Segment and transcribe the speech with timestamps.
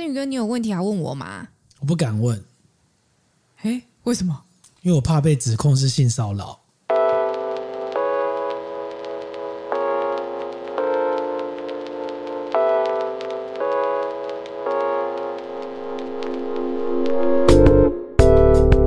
[0.00, 1.48] 振宇哥，你有问题要问我吗？
[1.78, 2.42] 我不敢问。
[3.60, 4.44] 哎，为什么？
[4.80, 6.58] 因为我怕被指控是性骚扰。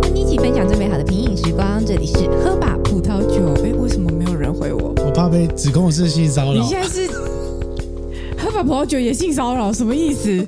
[0.01, 3.53] 跟你一起分享最美好的品饮时光，这里是喝吧葡萄酒。
[3.63, 4.95] 哎，为什么没有人回我？
[5.05, 6.59] 我怕被指控是性骚扰。
[6.59, 7.07] 你现在是
[8.35, 9.71] 喝吧葡萄酒也性骚扰？
[9.71, 10.47] 什么意思？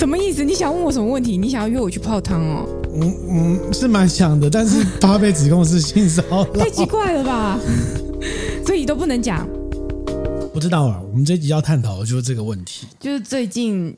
[0.00, 0.42] 什么意思？
[0.42, 1.36] 你想问我什么问题？
[1.36, 2.66] 你想要约我去泡汤哦？
[2.94, 7.60] 嗯嗯，是蛮想的，但是怕被指控是性骚扰，太奇怪了吧？
[8.64, 9.46] 所以都不能讲。
[10.54, 13.94] 不知道啊，我们这集要探讨的就是这个问题，就是最近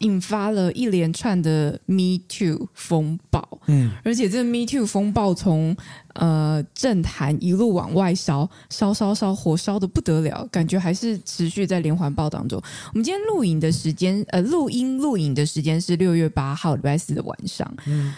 [0.00, 5.76] 引发了一连串的 Me Too 风暴，嗯，而且这个 Me Too 风暴从
[6.14, 12.60] 呃政坛一路往外烧，烧烧烧，火烧的不得了，感觉还是持续在连环爆当中。
[12.92, 18.14] 我们今天录影的时间，呃，录音录影的时间是六月八号礼拜四的晚上，嗯。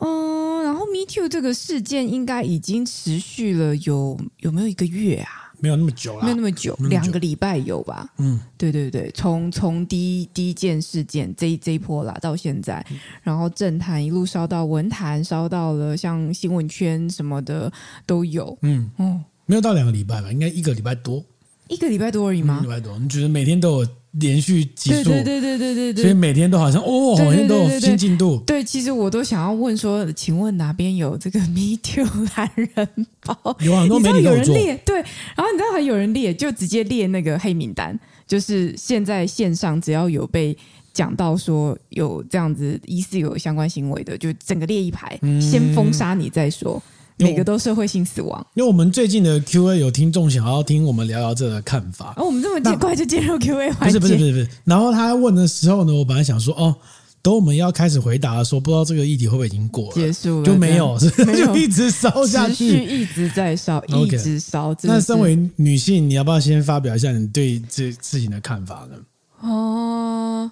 [0.00, 5.47] 嗯，然后 Me Too 这个事件应该已经持续了有有没有一个月啊？
[5.60, 8.08] 没有那么久了，没有那么久，两个礼拜有吧？
[8.18, 12.84] 嗯，对对对，从从第一第一件事件这一这一波啦到现在，
[13.22, 17.72] 然后政坛一路烧到文坛，烧到了像新闻圈什么的
[18.06, 18.56] 都有。
[18.62, 20.30] 嗯哦，没有到两个礼拜吧？
[20.30, 21.24] 应该一个礼拜多，
[21.68, 22.60] 一个礼拜多而已吗？
[22.62, 23.88] 一个礼拜多，你觉得每天都有？
[24.12, 28.42] 连续几数，对对对对对对，所以每天都好像哦，好像都有新进度。
[28.46, 33.56] 对，其实我都想要问说，请问哪边有这个 Me Too 懒人包？
[33.60, 40.56] 有很多媒体有人列，对，然后你知道还有人列，就直接列那个黑名单，就是现在线上只要有被
[40.92, 46.82] 讲到说有这样子疑似有相关行为的，就整个列一排，先封杀你再说。
[47.18, 52.14] 每个都社会性死亡，因为我们最近的 Q&A 有听众想要听我们聊聊这个看法。
[52.16, 53.98] 哦，我们这么快就进入 Q&A 环节？
[53.98, 54.48] 不是不是不是不是。
[54.64, 56.74] 然后他问的时候呢，我本来想说，哦，
[57.20, 64.74] 等我们要开始回答的时候，不知道这个议题会不会已经过了，结束了就没有，是没有就一直烧下去，一直在烧，一直烧。
[64.82, 68.96] 那身为女性，你要不要先发表一下你对这事情的看法呢？
[69.40, 70.50] 哦，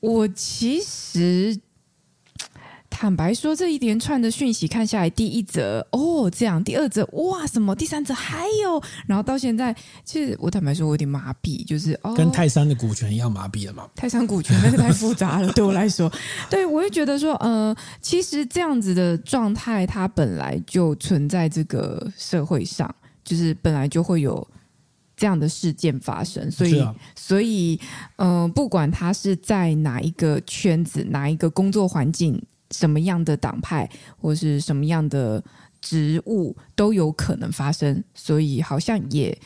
[0.00, 1.58] 我其实。
[2.96, 9.74] 坦白说，这一连串的讯息看下来，第一则哦这样，第二则哇什么，第三则还有，然后到现在，
[10.04, 13.88] 其实我坦白说，我有点麻痹，就是哦，跟泰山的股权一样麻痹了嘛。
[13.96, 16.10] 泰山股权那个太复杂了，对我来说，
[16.48, 22.88] 对我就觉得说，呃，其实这样子的状态，它本来就存在这个社会上，
[23.24, 24.46] 就是本来就会有
[25.16, 27.78] 这样的事件发生，所以，啊、所以，
[28.16, 32.40] 嗯、呃，不管他是在哪一个圈子，哪一个工作环境。
[32.74, 33.88] 什么样的党派
[34.20, 35.42] 或是什么样的
[35.80, 39.38] 职务都有可能发生，所以好像也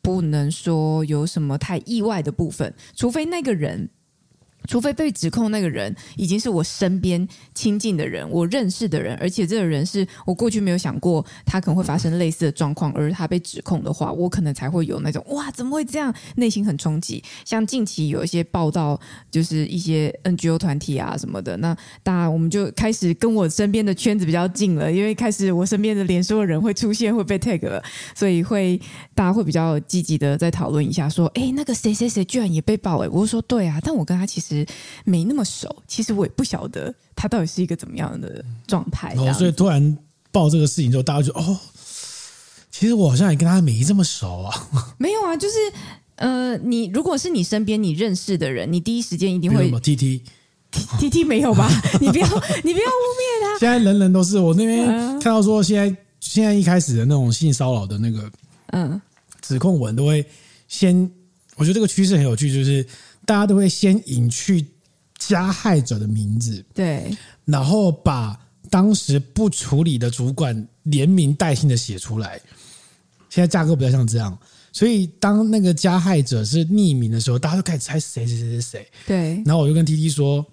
[0.00, 3.90] 不能说有什么太意外的部分，除非那个人。
[4.70, 16.14] 除非被指控那个人已经是我身边亲近的人，我认识的人，而且这个人是我过去没有想过他可能会发生类似的状况，而他被指控的话，我可能才会有那种哇，怎么会这样？
[16.36, 17.20] 内心很冲击。
[17.44, 18.96] 像近期有一些报道，
[19.28, 27.82] 就是一些 NGO 团体啊什么的，那当然我们就开始跟我身边的圈子比较近了，因为开始我身边的脸书的人会出现会被 tag 了，
[28.14, 28.80] 所以会
[29.16, 34.59] 大家会比较积极的在讨论一下，说，哎，那个谁谁谁居然也被爆，哎，我说对啊，但我跟他其实。
[35.04, 39.14] 没那么熟，其实我也不晓得他到底是一个怎么样的状态。
[39.16, 39.98] 哦，所以突然
[40.32, 41.58] 报这个事情之后，大家就哦，
[42.70, 44.68] 其实我好像也跟他没这么熟啊。
[44.98, 45.56] 没有啊，就是
[46.16, 50.22] 呃，你如果是你身边你认识的人，你第一时间一定会 T T
[50.98, 51.68] T T 没有吧？
[52.00, 52.26] 你不要
[52.62, 53.58] 你不要污蔑他。
[53.58, 54.86] 现在人人都是我那边
[55.18, 58.30] 看到说，现在现在一开始的那种性骚扰的那个
[58.68, 59.00] 嗯
[59.40, 60.24] 指控文，都会
[60.68, 61.10] 先，
[61.56, 62.86] 我觉得这个趋势很有趣，就是。
[63.26, 64.66] 大家都会先隐去
[65.18, 68.38] 加害者的名字，对，然后把
[68.68, 72.40] 当时不处理的主管连名带姓的写出来。
[73.28, 74.36] 现在架构比较像这样，
[74.72, 78.88] 所以当那个加害者是匿名的时候，大家都开始猜谁谁谁谁谁。
[79.06, 80.44] 对，然后我就跟 T T 说：“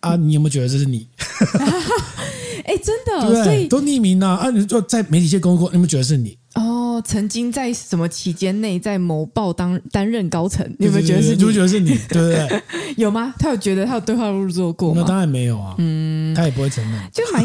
[0.00, 1.08] 啊，你有没有觉得这是你？”
[2.64, 3.44] 哎，真的，对 对？
[3.44, 4.50] 所以都匿名呢啊！
[4.50, 6.38] 你就在媒体界工作，你有没有觉得是你？
[6.54, 11.36] 哦，曾经在什么期间内在某报当担任高层，你有没有觉得是你？
[11.36, 11.90] 你有没有觉得是你？
[12.08, 12.62] 对不对？
[12.96, 13.32] 有吗？
[13.38, 15.00] 他有觉得他有对号入座过吗？
[15.00, 15.74] 那当然没有啊。
[15.78, 17.42] 嗯，嗯，他也不会承认，就蛮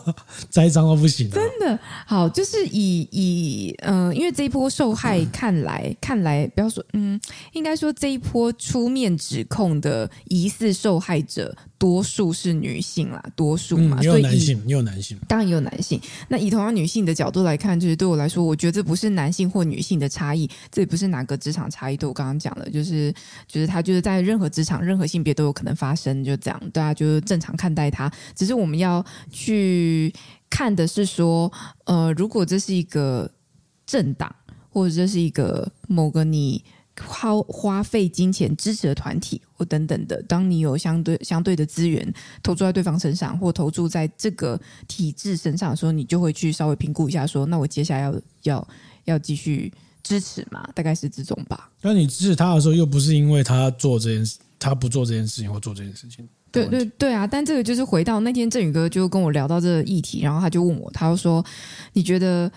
[0.50, 7.20] 栽赃都不行，真的好，就是以以嗯、呃，因为这一波受害看来、嗯、看来，不要说嗯，
[7.52, 11.56] 应该说这一波出面指控的疑似受害者。
[11.80, 15.98] 多数是女性啦，多数嘛，嗯、有男性，也有男性，当然也有男性。
[16.28, 21.96] 那以同样女性的角度来看，就是对我来说，我觉得这不是是男性或女性的差异，这也不是哪个职场差异。
[21.96, 23.12] 对我刚刚讲了，就是
[23.46, 28.12] 就是他就是在任何职场、任何性别都有可能发生，就这样，大家就是正常看待他。
[28.34, 30.12] 只是我们要去
[30.48, 31.50] 看的是说，
[31.84, 33.30] 呃，如果这是一个
[33.86, 34.34] 政党，
[34.68, 36.62] 或者这是一个某个你。
[37.02, 42.06] 花花费金钱支持的团体或等等的，当你有相对相对的资源
[42.42, 48.68] 投注在对方身上，或投注在这个体制身上的时候，你就会去稍微评估一下，说那我接下来要要
[49.04, 50.68] 要继续支持嘛？
[50.74, 51.70] 大概是这种吧。
[51.80, 56.28] 那你支持他的时候，又不是因为他做这件事，他不做这件事情或做这件事情。
[56.52, 57.26] 对对对啊！
[57.26, 61.44] 但这个就是回到那天振宇哥就跟我聊到这个议题，然后他就问我，他就说
[61.92, 62.50] 你觉得？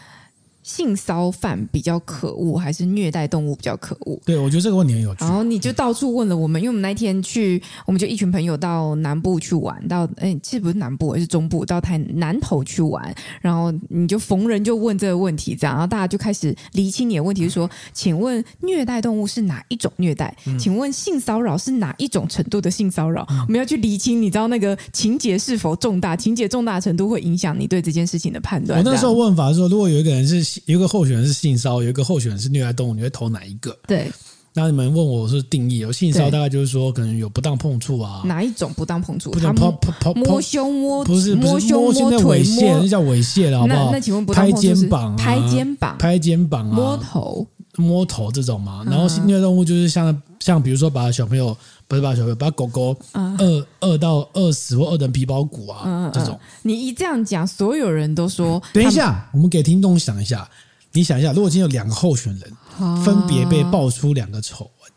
[0.64, 4.20] 性骚犯比较可恶，还是虐待动物比较可恶？
[4.26, 5.18] 对，我觉得这个问题很有趣。
[5.20, 13.14] 然后你就到处问了我们，因为我们那天去，我们就一群朋友到南部去玩，到哎，其实不是南部，而是中部，到台南头去玩。
[13.42, 20.34] 然后你就逢人就问这个问题，这样，然后大家就开始厘清你的问题，就是说，请问虐待动物是哪一种虐待？
[20.48, 23.28] 嗯、请问性骚扰是哪一种程度的性骚扰？
[23.30, 26.16] 嗯、我们要去厘清，你知道那个情节是否重大？
[26.16, 28.80] 情节重大程度会影响你对这件事情的判断。
[28.80, 30.53] 我那时候问法是说，如果有一个人是。
[30.66, 33.78] 有一个候选人是性骚扰，有一个候选人是虐待动物，你会投哪一个？
[33.88, 34.12] 对，
[34.54, 39.32] 那你们问我是定义，有性骚扰大概就是说可能有不当碰触啊，哪一种不当碰触？
[39.32, 43.92] 不能碰碰摸胸摸不是摸胸摸腿摸，那叫猥亵了，好不好？
[43.92, 47.48] 那请问不当碰触是拍肩膀、拍肩膀、拍肩膀啊，摸头、
[47.78, 48.84] 摸头这种嘛？
[48.86, 51.56] 然后虐待动物就是像像比如说把小朋友
[51.94, 56.40] 不是把小朋友把狗狗饿饿到饿死或饿成皮包骨啊这种。
[56.64, 58.60] 你一这样讲，所有人都说。
[58.74, 60.50] 等一下，我们给听众想一下。
[60.94, 64.92] 你想一下，如果今天有两个候选人，分别被爆出两个丑闻，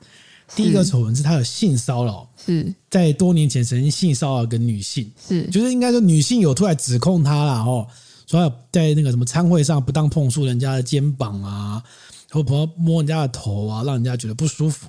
[0.55, 7.87] 第一个丑闻是他有性骚扰，是在多年前曾经性骚扰一个女性，是就是应该说女性有出来指控他了哦，
[8.27, 11.83] 说有在那个什么餐会上不当碰触人家的肩膀啊，
[12.31, 14.89] 或者摸人家的头啊，让人家觉得不舒服。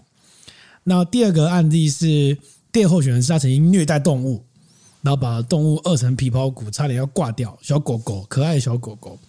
[0.89, 2.37] 那第二个案例是
[2.71, 4.41] 第二候选人是他曾经虐待动物，
[5.01, 9.19] 然后把动物饿成皮包骨，差点要挂掉，小狗狗，可爱的小狗狗。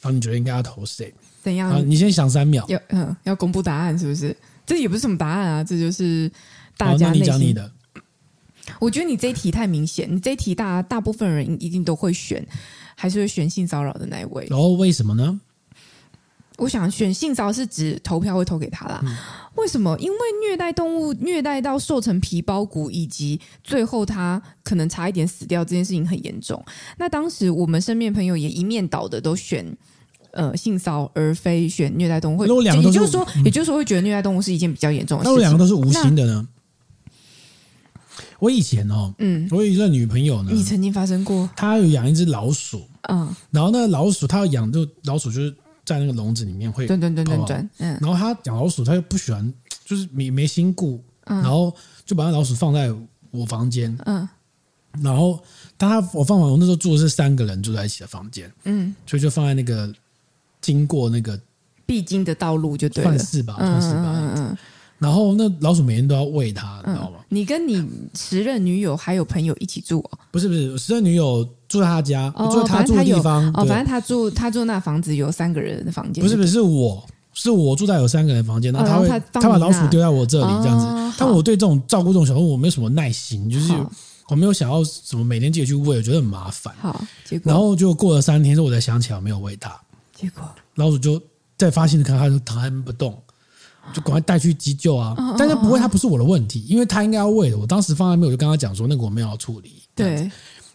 [0.00, 1.12] 然后你觉得应该要投谁？
[1.42, 1.84] 怎样？
[1.84, 2.64] 你先想三秒。
[2.68, 4.36] 要嗯，要公布答案是不是？
[4.64, 6.30] 这也不是什么答案啊，这就是
[6.76, 7.08] 大家。
[7.08, 7.68] 那你讲你的。
[8.78, 12.46] 我觉得你这一题太明显，你这一题大大部分人一定都会选，
[12.94, 14.46] 还是会选性骚扰的那一位。
[14.48, 15.40] 然后为什么呢？
[16.60, 19.00] 我想选性骚是指投票会投给他啦。
[19.02, 19.16] 嗯、
[19.54, 19.98] 为什么？
[19.98, 26.62] 因为虐待动物，虐待到瘦成皮包骨，以及最后他可能差一点死掉，这件事情很严重。
[26.98, 29.74] 那当时我们身边朋友也一面倒的都选
[30.32, 32.38] 呃性骚而非选虐待动物。
[32.38, 35.32] 会，也就是说，嗯、也就是说会觉得虐待动物是一件比较严重的事情。
[35.32, 36.46] 那我两个都是无心的呢？
[38.38, 41.48] 我以前哦，嗯，我有一个女朋友呢，你曾经发生过？
[41.56, 45.54] 她有养一只老鼠，嗯，然后那个老鼠，她要养就老鼠就是。
[45.94, 49.52] 在那个笼子里面会转转转转转，嗯，然后他养老鼠，他又不喜欢，
[49.84, 52.94] 就是没没心顾，然后就把那老鼠放在
[53.30, 54.28] 我房间，嗯，
[55.02, 55.42] 然后
[55.76, 59.92] 当他我放完，我那时候住的是三个人住在一起的房间，嗯，所以就放在那个
[60.60, 61.40] 经过那个
[61.86, 64.58] 必经的道路就对了，算是吧，算是吧，嗯嗯。
[64.98, 67.24] 然后那老鼠每天都要喂它，你知道吗？
[67.30, 67.82] 你跟你
[68.14, 70.18] 时任女友还有朋友一起住哦？
[70.30, 73.46] 不是不是，时任女友住在他家，住在他住的地方。
[73.54, 76.22] 哦，反正他住他住那房子有三个人的房间。
[76.22, 77.02] 不是不是，是我
[77.32, 81.16] 是我住在有三个人的房间，然后他会他把老鼠丢在我这里这样子。
[81.16, 83.72] 但我对这种照顾这种小动物我没有什么耐心，就是
[84.28, 86.74] 我没有想要什么每天自己去喂，我觉得很麻烦。
[86.80, 89.70] 好，结果然后就过了三天之后，我才想起来我没有喂它。
[90.12, 90.42] 结果
[90.74, 91.22] 老鼠就
[91.56, 93.16] 在发现的看，它就躺在那不动。
[93.94, 95.16] 就赶快带去急救啊！
[95.38, 97.58] 但是不会，它不是我的问题，因为它应该要喂的。
[97.58, 99.82] 我当时放在那边，我就跟他讲说，那个我没有要处理。
[99.96, 100.30] 对。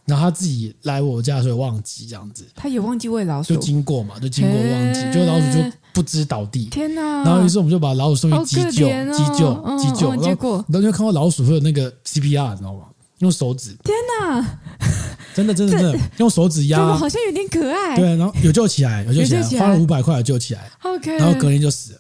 [0.06, 2.46] 然后他自己来我家的时候忘记这样子。
[2.56, 3.54] 他也忘记喂老鼠。
[3.54, 6.66] 就经过嘛，就经过忘记，就老鼠就不知倒地。
[6.66, 7.02] 天哪！
[7.24, 10.16] 然后于是我们就把老鼠送去急救，急救，急救。
[10.18, 12.86] 结果，然后就看到老鼠会有那个 CPR，你知道吗？
[13.20, 13.76] 用手指。
[13.84, 14.60] 天哪！
[15.34, 16.96] 真的，真的，真的，用手指压。
[16.96, 17.96] 好像有点可爱。
[17.96, 20.70] 对，然后有救起来，有救起来，花了五百块救起来。
[20.84, 21.18] OK。
[21.18, 22.00] 然后隔天就死了。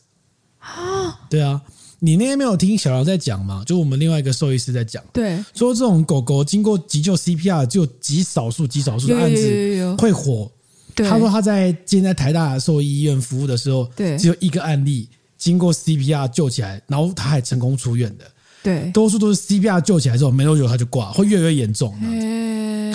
[0.60, 1.62] 啊，对啊，
[2.06, 3.64] 你那天没有听小杨在讲吗？
[3.66, 10.52] 就我们另外一个兽医师在讲，对，说这种狗狗经过急救 CPR，就极少数、极少数的案子会火。
[10.94, 18.26] 对，他说他在今天在台大兽医医院服务的时候，对，只有一个案例经过 CPR 救起来，然后他还成功出院的。
[18.62, 21.92] 对，多数都是 CPR 救起来之后没多久他就挂，会越来越严重。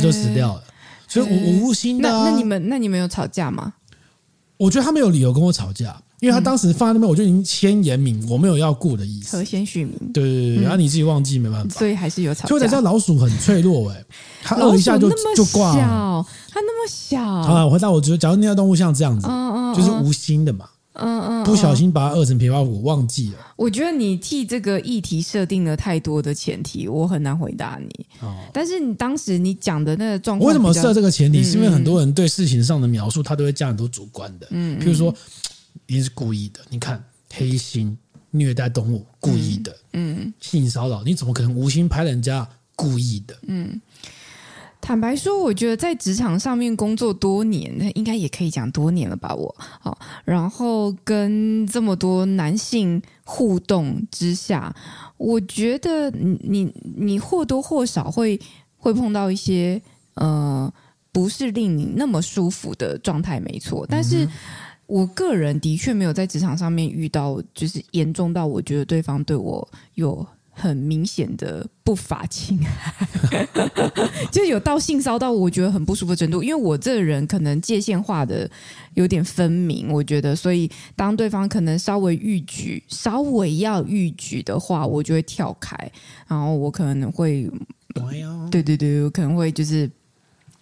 [0.00, 0.62] 就死掉了。
[1.08, 2.26] 所以我我无心的、啊。
[2.26, 3.72] 那那你们那你们有吵架吗？
[4.56, 6.00] 我觉得他没有理由跟我吵架。
[6.20, 9.38] 因为他当时放在那边，我就已经先言明，我没有要顾的意思。
[9.38, 9.94] 和先续名。
[10.12, 11.78] 对对对，然后你自己忘记，没办法。
[11.78, 12.48] 所以还是有吵架。
[12.48, 14.04] 所以我才知道老鼠很脆弱哎，
[14.42, 16.26] 它饿一下就就挂了。
[16.50, 17.18] 它那么小。
[17.24, 19.26] 好了，我回答，我觉得假如那条动物像这样子，
[19.74, 20.66] 就是无心的嘛。
[20.92, 21.44] 嗯嗯。
[21.44, 23.38] 不小心把它饿成皮包骨，忘记了。
[23.56, 28.06] 我觉得你替这个议题设定了太多的前提，我很难回答你。
[28.20, 28.34] 哦。
[28.52, 31.42] 但是你当时你讲的那个状况，为什么设这个前提？
[31.42, 34.46] 是因为很多人对事情上的描述，他都会加很多主观的。
[34.50, 34.78] 嗯。
[34.78, 35.14] 譬如说。
[35.86, 36.60] 一定是故意的。
[36.68, 37.96] 你看，黑心
[38.30, 39.76] 虐待动物，故意的。
[39.92, 42.48] 嗯，嗯性骚扰，你怎么可能无心拍人家？
[42.76, 43.36] 故意的。
[43.42, 43.78] 嗯，
[44.80, 49.34] 坦白说，我觉得在职场上面工作多年，那应该也可以讲多年了吧？
[49.34, 54.74] 我好，然后跟这么多男性互动之下，
[55.18, 58.40] 我觉得你你你或多或少会
[58.78, 59.82] 会碰到一些
[60.14, 60.72] 呃，
[61.12, 64.24] 不是令你那么舒服的状态，没错，但是。
[64.24, 64.30] 嗯
[64.90, 73.48] 我个人的确没有在职场上面遇到，就是严重到我觉得对方对我有很明显的不法侵害，
[74.32, 76.42] 就有到性骚到我觉得很不舒服的程度。
[76.42, 78.50] 因为我这个人可能界限画的
[78.94, 85.76] 有点分明，我觉得，所以当对方可能稍微逾矩，稍微要逾矩的话，我就会跳开，
[86.26, 87.48] 然后我可能会，
[88.50, 89.88] 对对对，我可能会就是。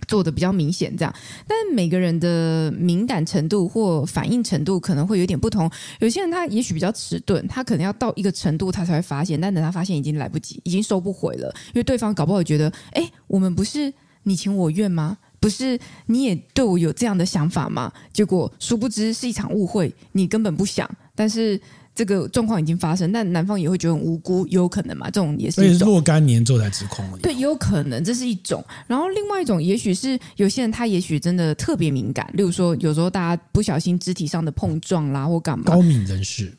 [0.08, 1.14] 做的比较明显，这样，
[1.46, 5.70] 但每个人的敏感程度或反应程度可能会有点不同。
[6.00, 11.54] 有些人他也许比较迟钝，他可能要到一个程度他才会发现，但等他发现已经来不及，已经收不回了。
[11.68, 15.18] 因为对方搞不好觉得，哎，我们不是你情我愿吗？
[15.38, 17.92] 不是你也对我有这样的想法吗？
[18.12, 21.60] 结果殊不知是一场误会，你根本不想，但是。
[21.98, 25.06] 这个状况已经发生，但男方也会觉得很无辜，有可能嘛？
[25.10, 27.04] 这种也是一种若干年之后才指控。
[27.20, 28.64] 对，有可能这是一种。
[28.86, 36.54] 然后另外一种，也许是有些人他也许真的特别敏感，例如说有时候大家不小心肢体上的碰撞啦，或干嘛，高敏人士，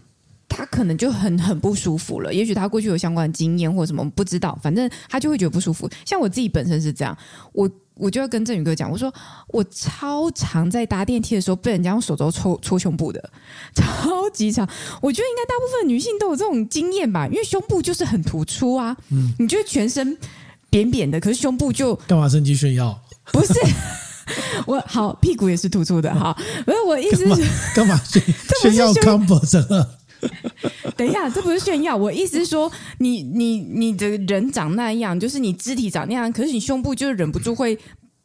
[0.49, 2.33] 他可能就很很不舒服了。
[2.33, 5.89] 也许他过去有相关的经验或什么，不知道，反正他就会觉得不舒服。
[6.05, 7.17] 像我自己本身是这样，
[7.53, 7.69] 我。
[8.01, 9.13] 我就要跟振宇哥讲，我说
[9.49, 13.21] 我超常在搭电梯的时候被人家用手肘戳戳胸部的，
[13.75, 14.65] 超级常。
[15.01, 18.95] 我觉得应该大部分女性都有这种经验吧，因为胸部就是很突出啊。
[19.11, 20.17] 嗯，你觉得全身
[20.69, 22.97] 扁扁的，可是胸部就干嘛趁机炫耀？
[23.33, 23.53] 不是，
[24.65, 26.33] 我好屁股也是突出的哈。
[26.65, 27.43] 不是我意思是
[27.75, 28.23] 干嘛炫
[28.63, 29.98] 炫耀 comfort
[30.97, 31.95] 等一下，这不是炫耀。
[31.95, 37.77] 我意思是说，你你你的人长那样，就是你肢体长那样，可是你胸部就是忍不住会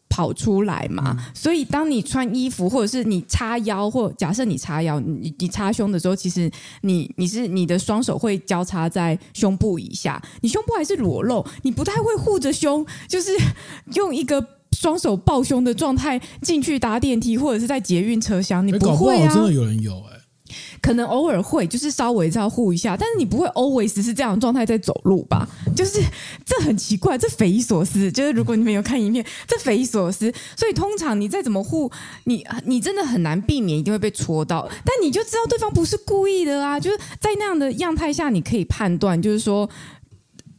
[0.09, 1.17] 跑出来嘛。
[1.17, 6.51] 嗯、所以，当你穿衣服，或者是你叉腰，或假设你叉腰，你你叉胸的时候，其实
[6.83, 13.31] 你你是你的双手会交叉在胸部以下，你胸部还是裸露，你不太会护着胸，就是
[13.95, 19.33] 用一个双手抱胸的状态进去搭电梯，或者是在捷运车厢，你不会啊？
[19.33, 20.24] 真的有人有哎、欸。
[20.85, 25.49] 可能偶尔会，就是稍微这样护一下，但是你不会 always 是这样状态在走路吧？
[25.75, 25.99] 就是
[26.45, 28.13] 这很奇怪，这匪夷所思。
[28.13, 30.31] 就是如果你没有看影片，这匪夷所思。
[30.55, 31.91] 所以通常你再怎么护，
[32.25, 36.79] 你你真的很难避免一定会被戳到，但你就知道对方不是故意的啊！
[36.79, 39.67] 就是在那样的样态下，你可以判断，就是说。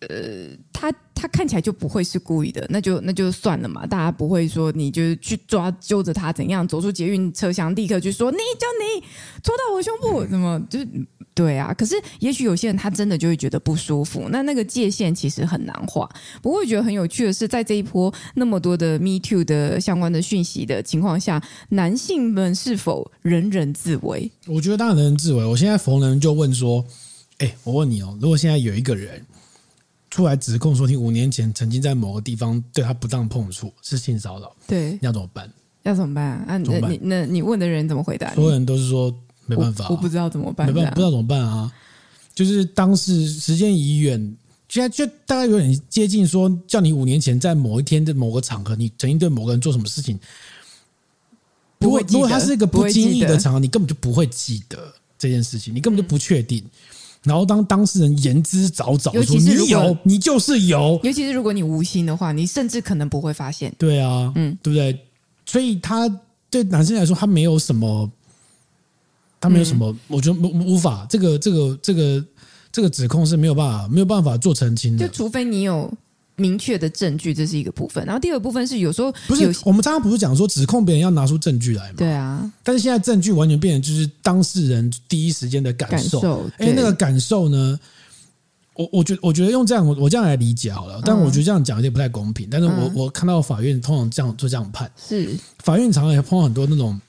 [0.10, 3.86] 呃，他他看起来就不会是故意的，那就那就算了嘛。
[3.86, 8.68] 大家不会说你就去抓揪着他怎样走出捷运车厢，立刻就说你就
[9.00, 9.06] 你
[9.44, 10.88] 戳到我胸部， 怎么就是
[11.34, 11.74] 对啊？
[11.74, 16.10] 可是也许有些人他真的就会觉得不舒服，那那个界限其实很难画。
[16.42, 24.32] 不过我觉得很有趣的是，在这一波那么多的 Me Too 的相关的讯息的情况下，男性们是否人人自危？
[24.48, 25.44] 我觉得当然人人自危。
[25.44, 26.86] 我现在逢人就问说，
[27.40, 29.26] 哎，我问你哦，如果现在有一个人。
[30.16, 34.56] 出来指控说，你五年前曾经在某个地方对他不当碰触，是性骚扰。
[34.66, 35.52] 对，你要怎么办？
[35.84, 36.46] 要怎么办啊？
[36.48, 38.34] 啊，那你那你问的人怎么回答？
[38.34, 39.14] 所有人都是说
[39.46, 41.70] 没办法、啊我，我不知道怎么办，没办法，不知道怎么办啊！
[42.34, 44.38] 就是当时时间已远，
[44.70, 50.18] 现在就大概有点接近说，叫你五年前在某一天的某个场合，你曾经对某个人做什么事情。
[51.78, 56.64] 不会如果他是一个不经意的场合，你根本就不会记得这件事情，你根本就不确定。
[56.64, 56.72] 嗯
[57.26, 61.00] 然后当当事人言之凿凿，说你有，你就是有。
[61.04, 63.74] 尤其是如果你无心的话，你甚至可能不会发现。
[63.78, 65.00] 对啊，嗯，对不对？
[65.46, 66.08] 所以他
[66.50, 68.10] 对男生来说，他没有什么，
[69.42, 72.26] 他没有什么，嗯、我觉得无无法这个这个这个
[72.72, 75.92] 这个指控是没有办法没有办法做澄清的，就除非你有。
[76.36, 78.04] 明确的证据，这是一个部分。
[78.06, 81.96] 然后第二个部分是有时候不是我们刚刚不是讲说指控别人要拿出证据来吗？
[81.98, 82.52] 对啊。
[82.64, 86.20] 但是现在证据完全变成就是当事人第一时间的感受。
[86.20, 86.50] 感受。
[86.58, 87.80] 哎，那个感受呢？
[88.78, 92.50] 我我觉得我觉得用这样我我这样来理解好了，但我觉得这样讲有点不太公平。
[92.52, 97.00] 但是我、嗯、我看到法院通常这样就这样判，是法院常常也碰到很多那种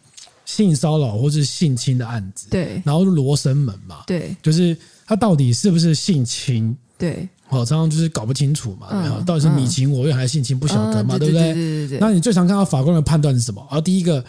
[0.45, 11.55] 性骚扰或是性侵的案子，对，然后罗生门嘛，对，就是他到底是不是性侵，对，好，常常就是搞不清楚嘛，嗯、到底是你情我愿还是性侵不晓得嘛，对不对？
[11.55, 11.99] 对对对。
[11.99, 13.61] 那你最常看到法官的判断是什么？
[13.71, 14.25] 然后第一个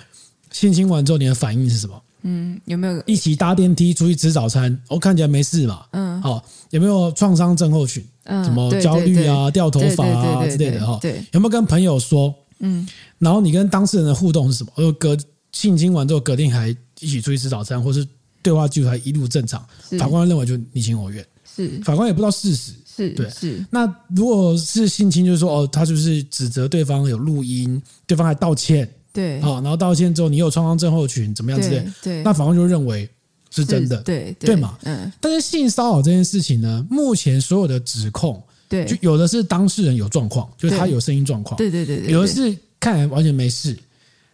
[0.52, 2.02] 性侵完之后你的反应是什么？
[2.24, 4.76] 嗯，有没有一起搭电梯出去吃早餐？
[4.90, 5.86] 我、哦、看起来没事嘛。
[5.92, 8.06] 嗯，好，有没有创伤症候群？
[8.24, 10.98] 嗯，什么焦虑啊、掉头发啊之类的哈？
[11.02, 12.34] 对，有没有跟朋友说？
[12.60, 12.88] 嗯，
[13.20, 14.72] 然后你跟当事人的互动是什么？
[14.76, 15.16] 呃，隔
[15.52, 16.70] 性侵完之后，隔天还
[17.00, 18.06] 一起出去吃早餐，或是
[18.42, 19.64] 对话记录还一路正常？
[20.00, 21.26] 法官认为就你情我愿。
[21.56, 22.74] 是，法官也不知道事实。
[22.98, 23.66] 是对，是。
[23.70, 28.90] 那如果是性侵，就是说哦，他就是指责对方有录音，对方还道歉。
[29.14, 31.80] 对，好，然后道歉之后，你有创伤症候群，怎么样之类？
[31.80, 33.10] 对，对那法官就认为
[33.50, 34.78] 是真的，对对嘛？
[34.84, 35.12] 嗯。
[35.22, 43.76] 但是性骚扰这件事情呢，目前所有的指控，对，就有的是当事人有状况，就是他有声音状况，对对对对，有的是看来完全没事，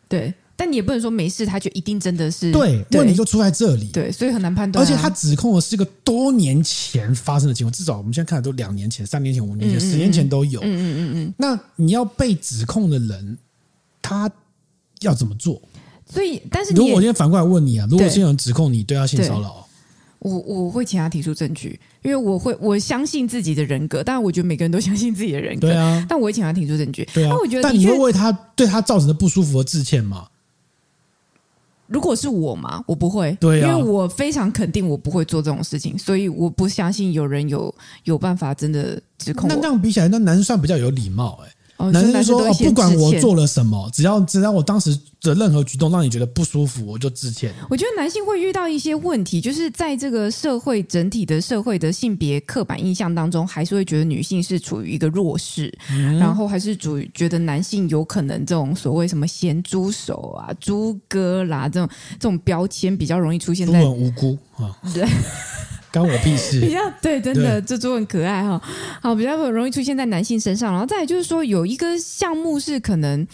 [0.10, 0.34] 对。
[0.64, 2.82] 但你也不能说没事，他就一定真的是对。
[2.92, 4.82] 问题就出在这里，对，所以很难判断。
[4.82, 10.62] 而且他指控的是一个多年前发生的情况，至少我们现在看的都两年前、三年前、五年前、十年前都有。
[10.62, 11.34] 嗯嗯嗯嗯。
[11.38, 13.38] 那你要被指控的人，
[14.02, 14.32] 他。
[15.02, 15.62] 要怎么做？
[16.10, 19.68] 所以，但是如果我今天反过来问你啊，如果现在有人指控你对他性骚扰，
[20.20, 30.26] 我我会请他提出证据，因为我会我相信自己的人格，但我觉得每个人都 相信自己的人格，对啊，但我会请他提出证据，对啊，那我觉得，但你会为他对他造成的不舒服而致歉吗？
[31.88, 37.74] 如果是我嘛，我不会，对啊，因为我非常肯定我不会做这种事情，所以我不相信有人有
[38.06, 39.56] 有办法真的指控我。
[39.56, 41.54] 那这样比起来，那男生算比较有礼貌哎、欸。
[41.78, 65.06] 男生说：“哦，不管我做了什么，只要只要我当时的任何举动让你觉得不舒服，我就致歉。”我觉得男性会遇到一些问题，就是在这个社会整体的社会的性别刻板印象当中，还是会觉得女性是处于一个弱势，嗯、然后还是主觉得男性有可能这种所谓什么咸猪手啊、猪哥啦这种这种标签比较容易出现在很无辜啊，对。
[65.94, 66.60] 关我屁事！
[66.66, 68.60] 比较对，真的这猪很可爱哈。
[69.02, 70.72] 好，比较容易出现在男性身上。
[70.72, 73.26] 然后再来就是说，有一个项目是可能，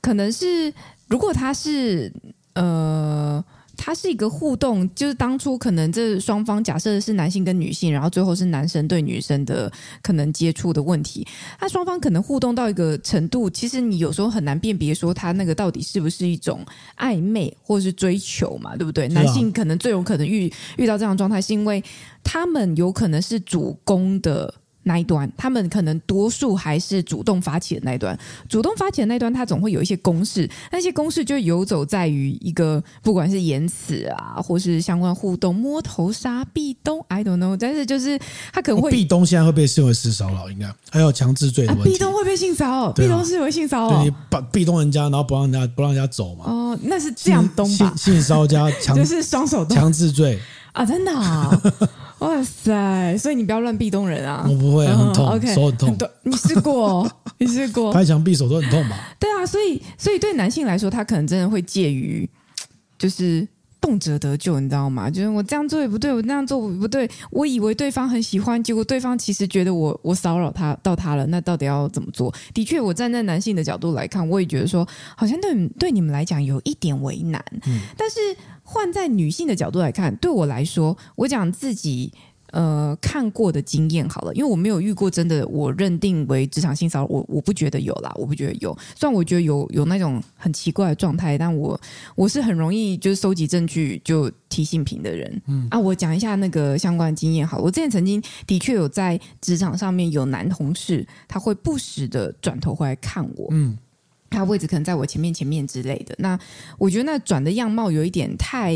[0.00, 0.72] 可能是
[1.08, 2.12] 如果他是
[2.54, 3.44] 呃。
[3.76, 9.70] 它是一个互动，就是当初可能这双方假设是男性跟女性，然后最后是男生对女生的
[10.02, 11.26] 可能接触的问题。
[11.58, 16.64] 他双方可能互动到一个程度，其实你有时候很难辨别说他那个到底是不是一种
[16.98, 19.08] 暧昧或是追求嘛，对不对？
[19.08, 21.82] 男性可能最有可能遇遇到这样的状态，是因为
[22.22, 24.54] 他们有可能是主攻的。
[24.84, 28.18] 那一端，他们可能多数还是主动发起的那一端。
[28.48, 37.56] 主动发起的那一端，他总会有一些公式，那些公式就游走在于一个，不管是言辞啊，或是相关互动，摸头杀、壁咚，I don't know。
[37.58, 38.18] 但是就是
[38.52, 41.92] 他可能会壁咚，现在会被视为性骚扰，应该还有强制罪的问题。
[41.92, 46.44] 壁咚会被性骚扰，壁咚是为性骚扰，对，你把壁咚人家，然后不让人家不让人家走嘛。
[46.46, 47.92] 哦，那是这样咚吧？
[47.96, 50.38] 性骚扰加强 就是双手动强制罪
[50.72, 51.50] 啊，真的啊。
[52.20, 53.18] 哇塞！
[53.18, 54.46] 所以你不要乱壁咚人啊！
[54.48, 56.10] 我不会，很痛 ok，手很痛。
[56.22, 57.10] 你试过？
[57.38, 57.92] 你试过？
[57.92, 59.14] 拍墙壁手都很痛吧？
[59.18, 62.28] 对啊，所以所以对男性来说，他可能真的会介于
[62.96, 63.46] 就是
[63.80, 65.10] 动辄得咎，你知道吗？
[65.10, 67.10] 就是我这样做也不对，我那样做也不对。
[67.30, 71.26] 我以为对方很喜欢，结果对方其实觉得我我骚扰他到他了。
[71.26, 72.32] 那到底要怎么做？
[72.54, 77.44] 的确，我站在男性的角度来看，我也觉得说，好像对对你们来讲有一点为难。
[77.66, 78.16] 嗯，但是。
[78.64, 82.12] 换在女性的角度来看，对我来说，我讲自己
[82.50, 88.76] 呃看过的经验好了，因为我没有遇过真的，我认定为职场性骚扰，我我不觉得有啦，我不觉得有。
[88.96, 91.78] 虽然我觉得有有那种很奇怪的状态，但我
[92.16, 95.42] 我是很容易就是收集证据就提性平的人。
[95.46, 103.48] 嗯啊，我讲一下那个相关经验好了，我之前曾经的确有在职场上面有男同事，他会不时的转头回来看我。
[103.50, 103.76] 嗯。
[104.34, 106.14] 他位置可能在我前面、前面之类的。
[106.18, 106.38] 那
[106.78, 108.74] 我觉得那转的样貌有一点太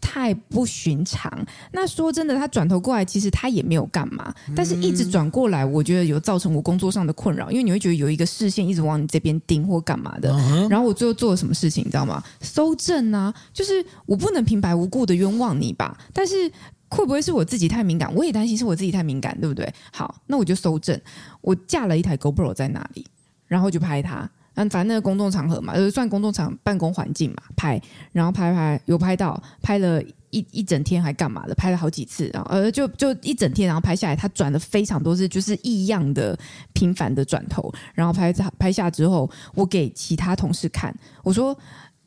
[0.00, 1.30] 太不寻常。
[1.72, 10.30] 那说真的，他转头过来，其实他也没有干嘛，但是一直转过来，我觉得有造成我工作上的困扰，因为你会觉得有一个视线一直往你这边盯或干嘛的。
[10.68, 12.22] 然后我最后做了什么事情，你知道吗？
[12.40, 15.96] 搜证啊，就是我不能平白无故的冤枉你吧？
[16.12, 16.50] 但是
[16.88, 18.14] 会不会是我自己太敏感？
[18.14, 19.70] 我也担心是我自己太敏感，对不对？
[19.92, 20.98] 好，那我就搜证，
[21.42, 23.06] 我架了一台 GoPro 在哪里，
[23.46, 24.30] 然后就拍他。
[24.58, 36.36] 嗯，反正那个公众场合嘛，就算公众场办公环境嘛，拍，然后拍拍有拍到，拍了一一整天还干嘛的，拍了好几次，然后呃就就一整天，然后拍下来，他转了非常多次，就是异样的
[36.72, 41.56] 频繁的转头，然后拍拍下之后，我给其他同事看，我说。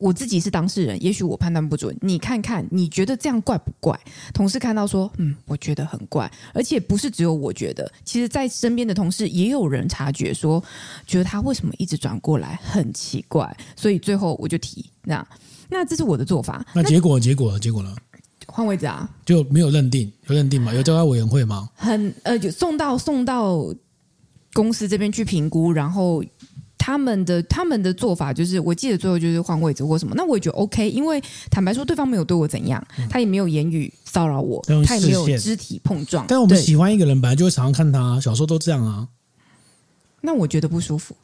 [0.02, 3.96] 我自己是当事人，也许我判断不准，你看看，你觉得这样怪不怪？
[4.34, 10.60] 同事看到说，嗯，我觉得很怪，而且不是只有我觉得，其实在身边的同事也有人察觉说，
[11.06, 15.24] 觉得他为什么一直转过来，很奇怪，所以最后我就提，那
[15.68, 16.66] 那这是我的做法。
[16.74, 17.94] 那结果，结果，结果呢？
[18.48, 19.08] 换位置啊？
[19.24, 20.74] 就没有认定，有认定吗？
[20.74, 21.68] 有召开委员会吗？
[21.76, 23.72] 很呃，就送到送到
[24.52, 26.24] 公司这边去评估，然后。
[26.84, 36.26] 他们的他们的做法就是，我记得最后就是换位置或什么，那我也觉得 OK，因为坦白说，对方没有对我怎样，他也没有言语骚扰我，他也没有肢体碰撞。
[36.26, 39.06] 但我们喜欢一个人，本来就会常常看他，小时候都这样啊。
[40.22, 41.14] 那我觉得不舒服，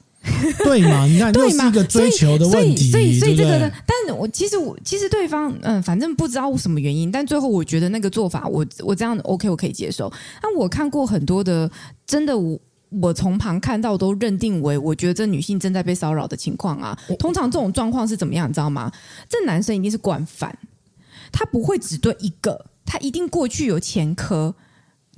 [0.63, 1.07] 对嘛？
[1.07, 1.65] 你看， 对嘛？
[1.65, 3.69] 是一个追求的问题，所以所以，所以这个呢？
[3.85, 10.09] 但我其实我其实对方嗯，反正不知道什么原因，但最后我觉得那个做法，我我这样 OK，我可以接受。
[10.41, 11.69] 那我看过很多的，
[12.07, 12.57] 真的我。
[12.91, 16.99] 我从旁看到都认定为，我觉得这女性正在被骚扰的情况啊。
[17.19, 18.91] 通常这种状况是怎么样，你知道吗？
[19.29, 20.59] 这男生一定是惯犯，
[21.31, 24.55] 他不会只对一个，他一定过去有前科。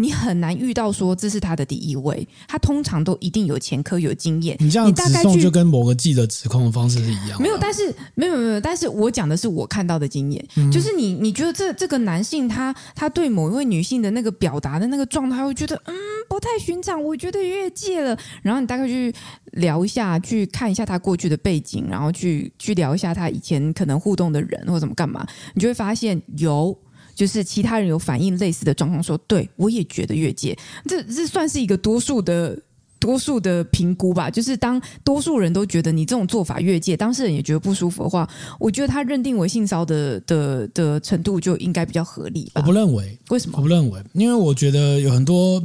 [0.00, 4.56] 你很难遇到说这是他的第一位，他通常都一定有前科有经验。
[4.58, 7.40] 你这样指控就跟某个记者指控的方式是一样。
[7.40, 15.94] 没有，但是没有没有，但是我讲的是我看到的经验，嗯、就是你你觉得这这个男性他他对某一位女性的那个表达的那个状态，会觉得嗯
[16.30, 18.16] 不太寻常，我觉得越界了。
[18.42, 19.14] 然后你大概去
[19.52, 26.74] 聊一下，去看一下他过去的背景，然后去去聊一下他以前可能互动的人或怎么干嘛，你就会发现有。
[27.20, 30.56] 就是其他人有反映类似的状况，说对我也觉得越界，
[30.86, 32.58] 这这算是一个多数的
[32.98, 34.30] 多数的评估吧。
[34.30, 38.26] 就是当多数人都觉得你这种做法越界，当事人也觉得不舒服的话，
[38.58, 42.62] 我觉得他认定为性骚的的的程度就应该比较合理吧。
[42.62, 43.58] 我不认为，为什么？
[43.58, 45.62] 我不认为，因为我觉得有很多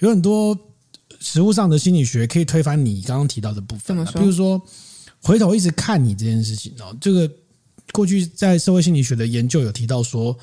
[0.00, 0.54] 有很多
[1.20, 3.96] 实物上的心理学可以推翻你刚刚提到的部分。
[4.12, 4.60] 比如说
[5.22, 7.30] 回头一直看你这件事情哦，这个
[7.92, 10.36] 过去在社会心理学的研究有提到说。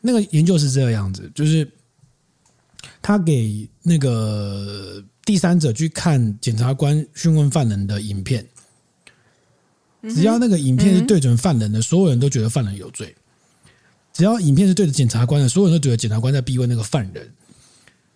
[0.00, 1.70] 那个研究是这个样子，就是
[3.02, 8.46] 他给那个第三者去看检察官讯问犯人的影片，
[10.02, 13.08] 只要那个影片是对准犯人的，所有人都觉得犯人有罪；
[14.12, 17.30] 只要影片是对着检察官的，所有人都觉得检察官在逼问那个犯人。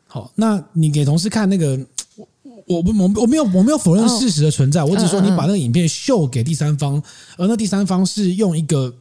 [0.06, 1.78] 好，那你给同事看那个，
[2.14, 2.26] 我
[2.66, 7.02] 我我我没有我没有否认事实的存在，我只说你把那个影片秀给第三方，
[7.36, 8.94] 而那第三方是用一个。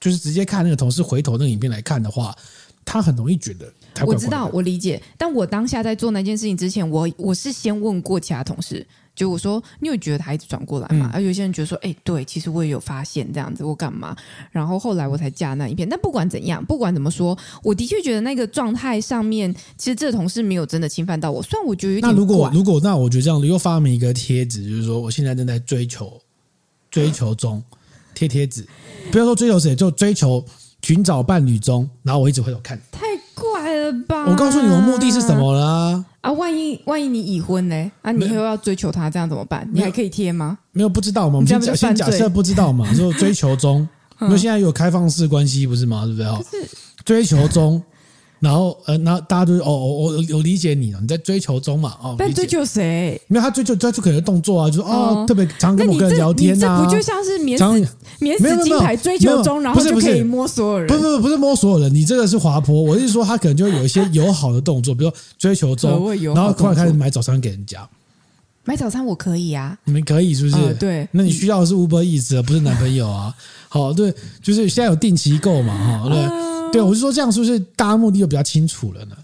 [0.00, 2.34] 就是直接看那个同事回头那个影片来看的话，
[2.84, 4.14] 他很容易觉得怪怪。
[4.14, 5.02] 我知道，我理解。
[5.16, 14.14] 但我当下在做那件事情之前，我我是先问过其他同事，就我说：“你有觉得他一直转过来吗？”而、嗯、有些人觉得说：“哎、欸，对，其实我也有发现这样子，我干嘛？”
[14.52, 15.88] 然后后来我才加那一片。
[15.88, 21.42] 但不管怎样，不管怎么说，我的确觉得那个状态上面，其实这个同事没有真的侵犯到我。
[21.42, 22.12] 虽然我觉得有点……
[22.12, 26.20] 那如果如果那我觉得这样子又发明一个贴纸，就是说我现在正在追求
[26.90, 27.56] 追求中。
[27.56, 27.78] 嗯
[28.16, 28.66] 贴贴纸，
[29.10, 30.44] 不要说追求谁，就追求
[30.82, 33.00] 寻找伴侣中，然后我一直回头看，太
[33.34, 34.26] 怪了吧？
[34.28, 36.04] 我告诉你，我目的是什么了？
[36.20, 37.90] 啊，万一万一你已婚呢？
[38.02, 39.68] 啊，你又要追求他，这样怎么办？
[39.72, 40.58] 你还可以贴吗？
[40.72, 41.36] 没有，不知道嘛？
[41.36, 42.86] 我们先先假设不知道嘛？
[42.94, 43.88] 就追求中，
[44.20, 46.04] 因为现在有开放式关系，不是吗？
[46.04, 46.26] 对不对？
[46.26, 46.40] 哈，
[47.04, 47.82] 追求中。
[48.38, 51.94] 然后呃，那大家都哦，我我有理解你了，你在追求中嘛？
[52.02, 53.20] 哦，但追求谁？
[53.28, 57.64] 没有，他追求他就可能动作啊，就是哦，特别常跟某个人聊天啊，这不就像是免死
[58.20, 60.86] 免死金牌追求中，然后就可以摸所有人？
[60.86, 62.82] 不是不是不是摸所有人，你这个是滑坡。
[62.82, 67.88] 我是说，他可能就会有一些友好的动作，比如说追求中，然后突然开始买早餐给人家。
[68.66, 70.74] 买早餐我可以啊，你们可以是不是？
[70.74, 73.34] 对，那你需要的是 Uber Eats，不是男朋友啊？
[73.70, 76.46] 好，对，就是现在有定期购嘛，哈，对。
[76.72, 79.16] 对，我是说这样，是不是大家目的就比较清楚了呢？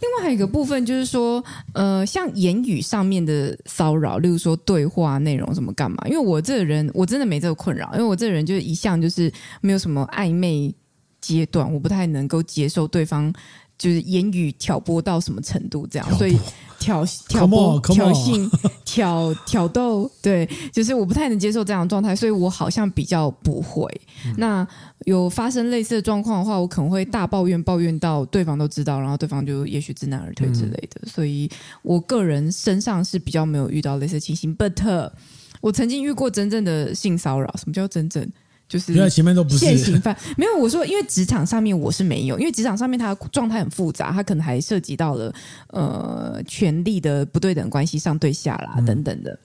[0.00, 5.96] 另外还有一个部分就是说，呃，像言语上面的骚扰，例如说对话内容什么干嘛？
[6.06, 10.74] 因为我这个人我真的没这个困扰，因为我这个人就是一向就是没有什么暧昧
[11.20, 13.32] 阶段，我不太能够接受对方
[13.78, 16.38] 就是言语挑拨到什么程度这样，所以。
[16.80, 18.50] 挑 挑拨、挑衅、
[18.84, 23.88] 挑挑逗，对，就是我不太能接受这样的状态，所以我好像比较不会。
[24.26, 24.66] 嗯、那
[25.06, 31.00] 有发生类似的状况的话，我可能会大抱怨，抱怨到对方都知道，然后对方就也许知难而退之类的。
[31.04, 31.48] 嗯、所以
[31.80, 35.10] 我个人身上是比较没有遇到类似的情形，but
[35.62, 37.46] 我曾经遇过真正的性骚扰。
[37.56, 38.30] 什么叫真正？
[38.68, 39.58] 就是因为前面都不是。
[39.58, 45.32] 现行犯，没有我说，因为职场上面我是没有，因为职场上面他状态很复杂，他可能还涉及到了
[45.68, 49.38] 呃权力的不对等关系上对下啦等等的。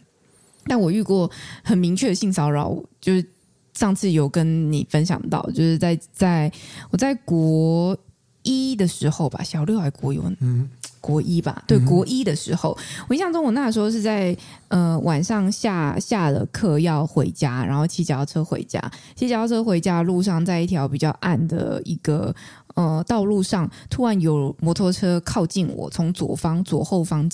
[0.65, 1.29] 但我遇过
[1.63, 3.25] 很明确的性骚扰，就是
[3.73, 6.51] 上次有跟你分享到，就是在在
[6.91, 7.97] 我在国
[8.43, 10.69] 一的时候吧，小六还国有，嗯，
[11.01, 14.35] 国一吧，对，国一的时候，我印象中我那时候是在
[14.67, 18.79] 呃晚上下下了课要回家，然后骑脚踏车回家，
[19.15, 22.33] 骑脚踏车回家的路上，在一条比较暗的一个
[22.75, 27.29] 呃道路上，突然有摩托车靠近我，从左方左后方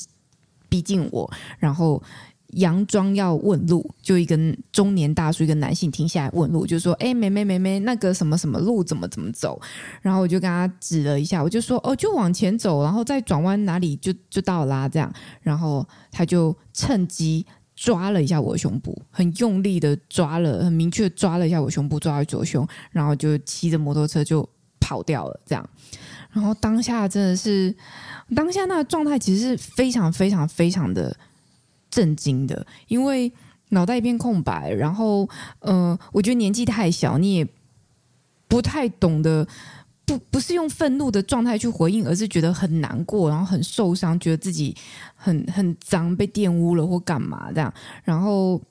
[0.70, 2.02] 逼近我，然后。
[2.56, 4.38] 佯装要问路，就一个
[4.72, 9.60] 中年大叔，一个男性停下来问路，就说：“哎，妹妹，妹妹，那个什么什么路怎么怎么走？”
[10.02, 24.48] 然后我就跟他指了一下，我就说：“哦，就往前走，然后再转弯哪里就就到啦。”这样，然后他就趁机抓了一下我胸部，很用力的抓了，很明确抓了一下我胸部，抓在左胸，然后就骑着摩托车就
[24.80, 25.40] 跑掉了。
[25.46, 25.70] 这样，
[26.32, 27.76] 然后当下真的是，
[28.34, 31.14] 当下那个状态其实是非常非常非常的。
[31.96, 33.32] 震惊的，因为
[33.70, 35.30] 脑袋一片空白，然后，
[35.60, 37.48] 呃，我觉得年纪太小，你也
[38.50, 39.48] 不太懂得，
[40.06, 44.76] 不不是用愤怒的状态去回应，而是觉得很难过，然后很受伤，觉得自己
[45.16, 48.62] 很很脏，被玷污了或干嘛这样，然后。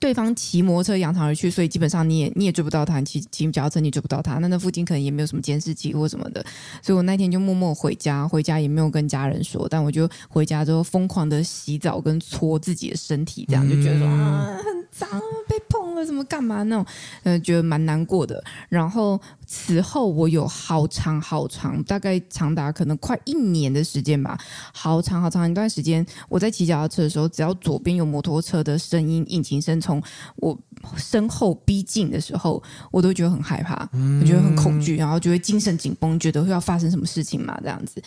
[0.00, 4.38] 对方骑摩托车扬长而去，所以基本上你也你也追不到他，骑骑脚踏车你也追不到他。
[4.38, 6.42] 那那附近可能也没有什么监视器或什么的，
[6.82, 9.68] 所以我那天就默默回家，回家也没有跟家人说。
[9.68, 16.86] 但我就回家之后疯狂的洗澡跟搓自己的身体，这样就觉得说啊很脏，被碰了什么干嘛那种，
[17.24, 18.42] 呃，觉得蛮难过的。
[18.70, 19.20] 然后
[19.52, 24.38] 此后我有好长好长，大概长达可能快一年的时间吧，
[24.72, 30.00] 好长好长一段时间，我在骑脚踏车的时候，只要左边有摩托车的声音、引擎声从从
[30.36, 30.56] 我
[30.96, 33.74] 身后逼近的时候，我都觉得很害怕，
[34.20, 38.00] 我觉得很恐惧，然后就会精神紧绷，觉得会要发生什么事情嘛，这样子。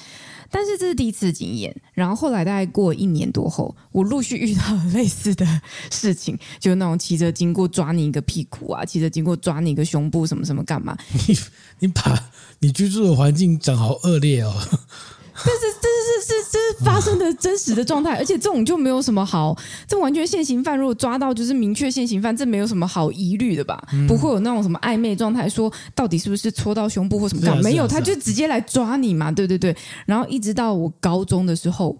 [0.50, 5.46] 但是这是第一次经验，然后后来大概过一年多后，我陆续遇到了类似的
[5.92, 10.96] 事情，就那种骑车经过抓你一个屁股啊，骑车经过抓你一个胸部，什么什么干嘛？
[11.34, 11.40] 你
[11.80, 14.54] 你把你居住的环境讲好恶劣哦。
[15.36, 23.84] 但是这是是是是发生的真实的状态，而且这种就没有什么好，这完全现行犯如果抓到就是明确现行犯，这没有什么好疑虑的吧？
[24.08, 27.60] 不会有那种什么暧昧状态，说到底是不是戳到胸部或什么这样？
[27.64, 29.76] 没有，他就直接来抓你嘛，对对对。
[30.06, 31.98] 然后一直到我高中的时候，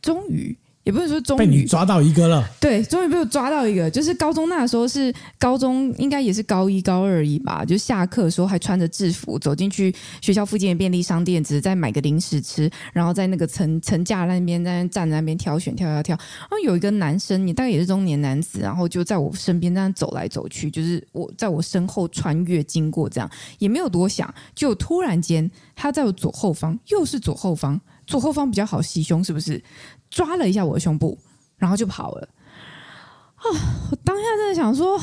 [0.00, 0.56] 终于。
[0.88, 3.90] 也不是说终于被你抓到一个了，对，终于被我抓到一个。
[3.90, 7.62] 就是高中那时候是高中，应该也是高一高二而已吧。
[7.62, 16.16] 就下课的时候还穿着制服走进去学校附近的便利商店，只是在买个零食吃，然后在那个层层架那边在那站在那边挑选挑挑挑。
[16.16, 29.62] 然后有一个男生，你大概也是中年男子，然后就在我身边这样走来走去，就是我在我身后穿越经过，这样也没有多想，就突然间他在我左后方，又是左后方，左后方比较好袭胸，是不是？
[30.10, 31.18] 抓了一下我的胸部，
[31.56, 32.28] 然后就跑了。
[33.36, 33.44] 啊！
[33.92, 35.00] 我当下真的想说，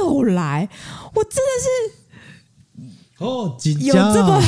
[0.00, 0.68] 又来，
[1.14, 4.42] 我真的是哦，有这么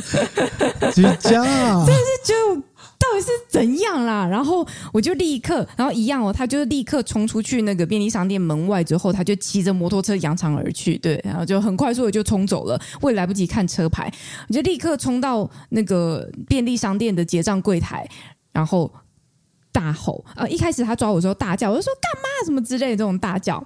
[0.90, 1.84] 紧张啊！
[1.84, 2.56] 真的是就
[2.98, 4.26] 到底是怎样啦？
[4.26, 14.10] 然后我就立刻，然后一样哦，他就立刻冲出去那个便利商店门外之后，他就骑着摩托车扬长而去，对，然后就很快速的就冲走了，我也来不及看车牌，
[14.48, 18.08] 我就立刻冲到那个便利商店的结账柜台，
[18.52, 18.90] 然后。
[19.76, 20.24] 大吼！
[20.34, 23.62] 呃，一开始他抓我的时候大叫，我就说干嘛什么之类的这种大叫，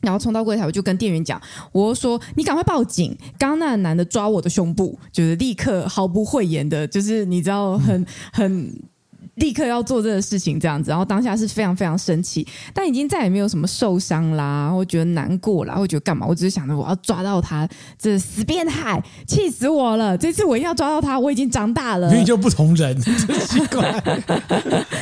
[0.00, 1.40] 然后冲到柜台，我就跟店员讲，
[1.72, 8.72] 我说你赶快报警，刚刚那个男的抓我的胸部，就是立刻毫不讳言的，就是你知道很很。
[9.36, 16.26] 立刻要做这个事情，这样子，然后当下是非常非常生气，但已经再也没有什么受伤啦，或觉得难过啦，或觉得干嘛？
[16.26, 17.66] 我只是想着我要抓到他，
[17.98, 20.16] 这死变态，气死我了！
[20.18, 24.02] 这次我一定要抓到他，我已经长大了，你就不同人，真奇怪。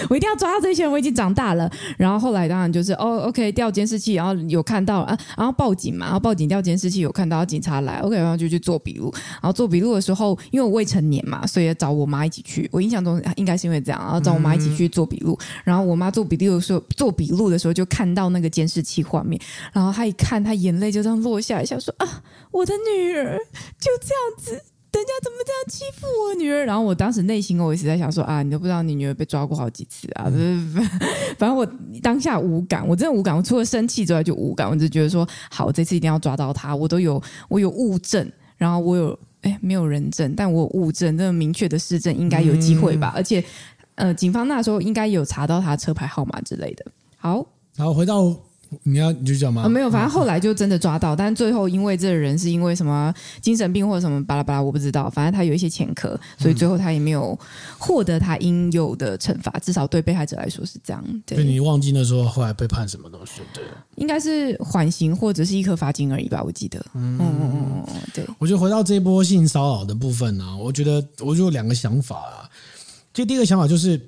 [0.09, 1.71] 我一定要抓到这些人，我已经长大了。
[1.97, 9.12] 然后后来当然就是哦，OK，调监视器，然后有看到啊，然后报警嘛，然后报警调监视器有看到警察来，OK，然后就去做笔录。
[9.43, 12.69] 然后做笔录的时候，因为我未成年嘛，所以要找我妈一起去。
[12.73, 14.19] 我印象中应该是因为这样啊。
[14.20, 19.40] 找我妈一起去做笔录，然后我妈做笔录的时候，做笔录的时候就看到那个监视器画面，
[19.72, 23.38] 然后她一看，她眼泪就这样落下来，想说啊，我的女儿
[23.78, 26.64] 就这样子，人家怎么这样欺负我女儿？
[26.64, 30.24] 然后我当时内心我一直在想说啊，你都不知道你女儿被抓过好几次啊，
[31.38, 31.66] 反正我
[32.02, 39.18] 当下无感，我真的无感，我除了生气之外就无感，我就觉得说好，这次一定要抓到她，我都有我有物证，然后我有。
[39.42, 43.11] 哎，没有人证，但我有物证，那个明确的事证应该有机会吧？
[43.14, 43.42] 嗯、而且，
[44.01, 46.85] 呃，警方那时候应该有查到他车牌号码之类的。
[47.17, 48.35] 好，然后回到。
[48.85, 49.63] 你要你就讲吗？
[49.63, 55.11] 啊，没有，反正后来就真的抓到，但最后因为这个人是因为什么精神病或者什么巴拉巴拉，我不知道。
[55.11, 57.37] 反正他有一些前科，所以最后他也没有
[57.81, 61.05] 获得他应有的惩罚，至少对被害者来说是这样。
[61.27, 63.43] 对，你忘记那时候后来被判什么东西？
[63.53, 63.65] 对，
[63.97, 66.79] 应该是缓刑或者是一颗罚金而已吧，我记得。
[66.95, 68.25] 嗯嗯嗯嗯，对。
[68.39, 72.47] 我觉得回到这一波性骚扰的部分呢、啊，我觉得我就有两个想法啊。
[73.20, 74.00] 其实第一个想法就是，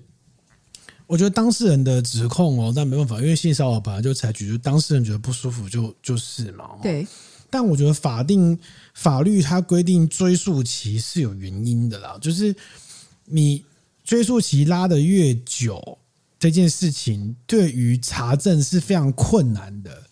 [1.07, 6.70] 我觉得当事人的指控哦，但没办法，因为性骚扰本来就采取，就当事人觉得不舒服就就是嘛。
[6.83, 7.07] 对。
[7.51, 8.59] 但我觉得法定
[8.94, 12.57] 法律它规定追诉期是有原因的啦，就是
[13.27, 13.62] 你
[14.03, 15.98] 追诉期拉得越久，
[16.38, 20.05] 这件事情对于查证是非常困难的，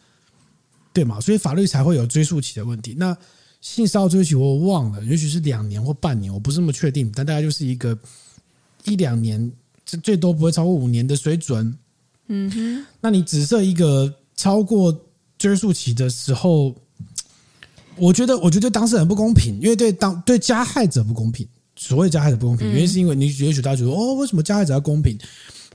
[0.93, 1.19] 对吗？
[1.19, 2.95] 所以法律才会有追诉期的问题。
[2.99, 3.17] 那
[3.63, 7.99] 性骚扰追诉期我忘了，也许是两年或半年，我不是那么确定，但大概就是一个
[8.85, 9.51] 一两年，
[9.85, 11.77] 这最多不会超过五年的水准。
[12.29, 14.95] 嗯哼，那你只设一个超过
[15.39, 16.75] 追溯期的时候。
[17.97, 21.47] 我觉得，我觉得对当事人不公平，因为对当对加害者不公平。
[21.77, 25.19] 所谓加害者不公平，原因是因为你也许大家觉得哦，为什么加害者要公平？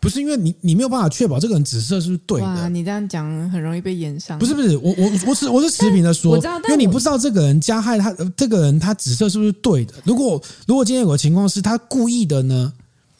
[0.01, 2.69] 不是因为你你没有办法确保这个人紫色是不是对的。
[2.69, 4.39] 你这样讲很容易被炎上。
[4.39, 9.93] 不是不是，我我我是我是持平的说，因为你不知道这个人加害他这个人他紫色是不是对的。
[10.03, 12.73] 如果如果今天有个情况是他故意的呢？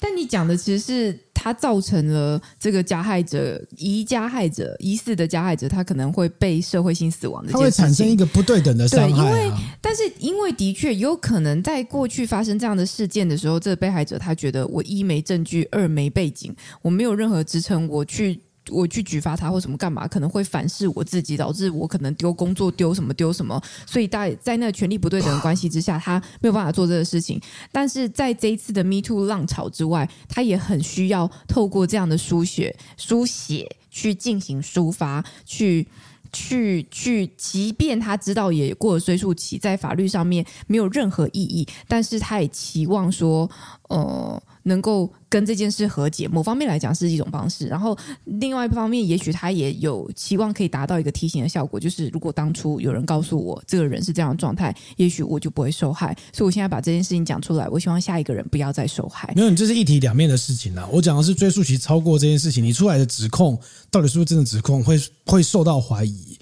[0.08, 9.32] 但你讲的其实是他造成了这个加害者疑加害者疑似的加害者，他可能会被社会性死亡的，他会产生一个不对等的伤害啊。
[9.32, 18.40] 对，因为但是因为的确有可能在过去发生这样的事件的时候，这个被害者他觉得我一没证据，二没背景，我没有任何支撑，我去。
[18.70, 23.62] 我去举发他或什么干嘛，可能会反噬我自己，导致我可能丢工作、丢什么、丢什么。
[23.86, 27.40] 所以在在那个权力不对等的关系之下，他没有办法做这个事情。
[27.72, 35.88] 但是在这一次的 Me Too 浪潮之外，他也很需要透过这样的书写、书写去进行抒发，去
[36.34, 37.28] 去去。
[37.38, 43.50] 即便他知道也过了追诉期，在法律上面没有任何意义，但是他也期望说，
[43.90, 44.42] 呃。
[44.68, 47.68] 能够跟这件事和解，某方面来讲是一种方式。
[47.68, 56.18] 然后另外一方面，也许他也有期望可以达到一个提醒的效果，就是如果当初有人告诉我这个人是这样的状态，也许我就不会受害。
[56.34, 59.32] 所以我现在把这件事情讲出来，我希望下一个人不要再受害。
[59.36, 60.90] 没有，你这是一体两面的事情啦。
[60.92, 63.56] 我讲的是追诉期超过这件事情，你出来的指控
[63.92, 66.36] 到底是不是真的指控，会会受到怀疑。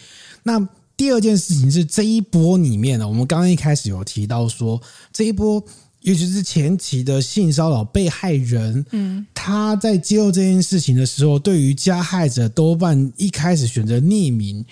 [0.43, 4.81] 那第二件事情是这一波里面呢，我们刚刚一开始有提到说
[5.11, 5.61] 这一波。
[6.03, 14.63] 尤其是前期的性骚扰被害人，嗯，他在揭露这件事情的时候，对于加害者多半一开始选择匿名，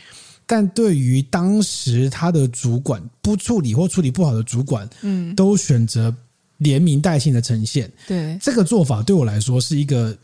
[0.45, 6.15] 但对于当时他的主管不处理或处理不好的主管，嗯，都选择
[6.57, 7.91] 连名带姓的呈现。
[8.07, 10.17] 对，这个做法对我来说是一个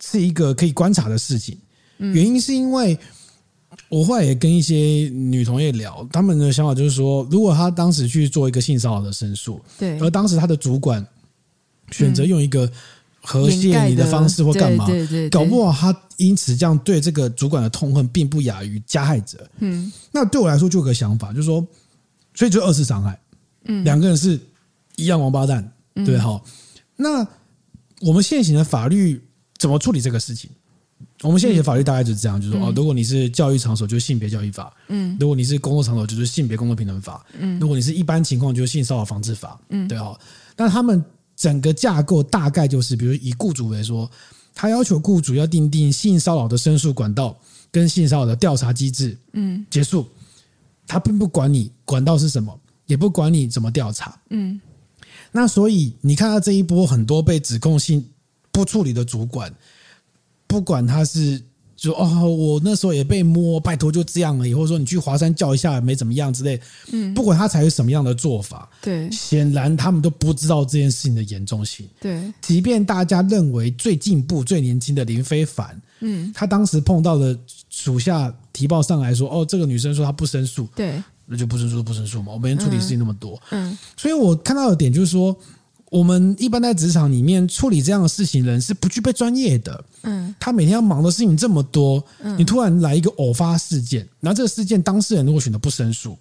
[0.00, 1.58] 是一个可以观察的事情。
[1.98, 2.98] 原因是因为。
[3.90, 11.04] 我后来也跟一些女同业聊，他们的想法就是说，如果她当时去做一个性骚扰的申诉，对，而当时她的主管
[11.90, 12.70] 选择用一个
[13.20, 19.44] 和谐你的方式或干嘛，对对对，搞不好她因此这样对这个主管的痛恨，并不亚于加害者。
[19.58, 21.66] 嗯，那对我来说就有个想法，就是说，
[22.32, 23.20] 所以就二次伤害，
[23.64, 24.38] 嗯，两个人是
[24.94, 25.68] 一样王八蛋，
[26.06, 26.40] 对哈。
[26.94, 27.26] 那
[28.02, 29.20] 我们现行的法律
[29.58, 30.48] 怎么处理这个事情？
[31.22, 39.60] 我们现在的法律大概就是这样，就是说哦，如果你是教育场所，就是性别教育法；嗯，如果你是工作场所，就是性别工作平等法；嗯，如果你是一般情况，就是性骚扰防治法。
[39.68, 40.18] 嗯，对哦。
[40.56, 41.04] 但他们
[41.36, 44.10] 整个架构大概就是，比如以雇主为说，
[44.54, 47.38] 他要求雇主要订定性骚扰的申诉管道
[47.70, 49.14] 跟性骚扰的调查机制。
[49.34, 50.08] 嗯，结束，
[50.86, 54.18] 他并不管你管道是什么，也不管你怎么调查。
[54.30, 54.58] 嗯，
[55.32, 58.02] 那所以你看到这一波很多被指控性
[58.50, 59.54] 不处理的主管。
[60.50, 61.40] 不管他是
[61.76, 66.60] 说哦，我那时候也被摸，拜托就这样了，以后说你去华山叫一下没怎么样之类，
[66.90, 77.38] 嗯，不管他采取什么样的做法，对，显然他们都不知道这件事情的严重性，对，即便大家认为最进步、最年轻的林非凡，嗯，他当时碰到了
[77.70, 85.34] 属下提报上来说，哦，这个女生说她不申诉，对，那就不申诉不申诉嘛，我每天处理事情那么多，嗯，所以我看到的点就是说。
[85.90, 89.84] 我们一般在职场里面处理这样的事情，人是不具备专业的。
[90.02, 92.02] 嗯，他每天要忙的事情这么多，
[92.38, 96.16] 你突然来一个偶发事件，然后这个事件当事人如果选择不申诉，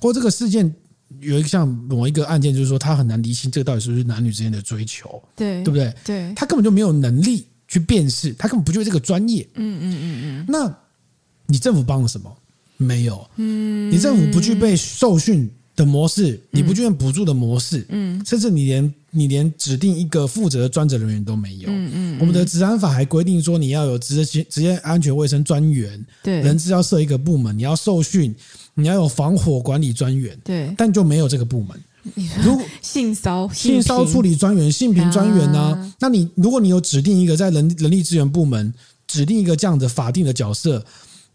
[0.00, 0.74] 或这个事件
[1.20, 5.94] 有一个像某一个案件，就是说他很难厘清这个到底是不是男女之间的追求，对对不对？
[6.04, 9.48] 对，他根本就没有能力去辨识，他根本不具备这个专业。
[9.54, 10.44] 嗯嗯嗯嗯。
[10.48, 10.76] 那
[11.46, 12.36] 你政府帮了什么？
[12.78, 13.24] 没有。
[13.36, 18.92] 嗯，你政府不具备受训的模式，你不具备补助的模式，嗯，甚至你连。
[19.14, 21.68] 你连指定一个负责的专责人员都没有。
[21.68, 22.18] 嗯嗯。
[22.20, 28.34] 我们的治安法还规定说，你要有职业职业安全卫生专员，对，人资要设一个部门，你要受训，
[28.74, 31.80] 你要有防火管理专员，对，但就没有这个部门。
[32.44, 35.94] 如果性骚性骚处理专员、性平专员呢？
[36.00, 38.74] 那你如果你有指定一个在人人力资源部门
[39.06, 40.84] 指定一个这样的法定的角色，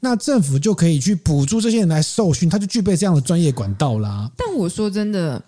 [0.02, 4.30] 那政府就可以去补助这些人来受训，他就具备这样的专业管道啦。
[4.38, 5.42] 但我说真的。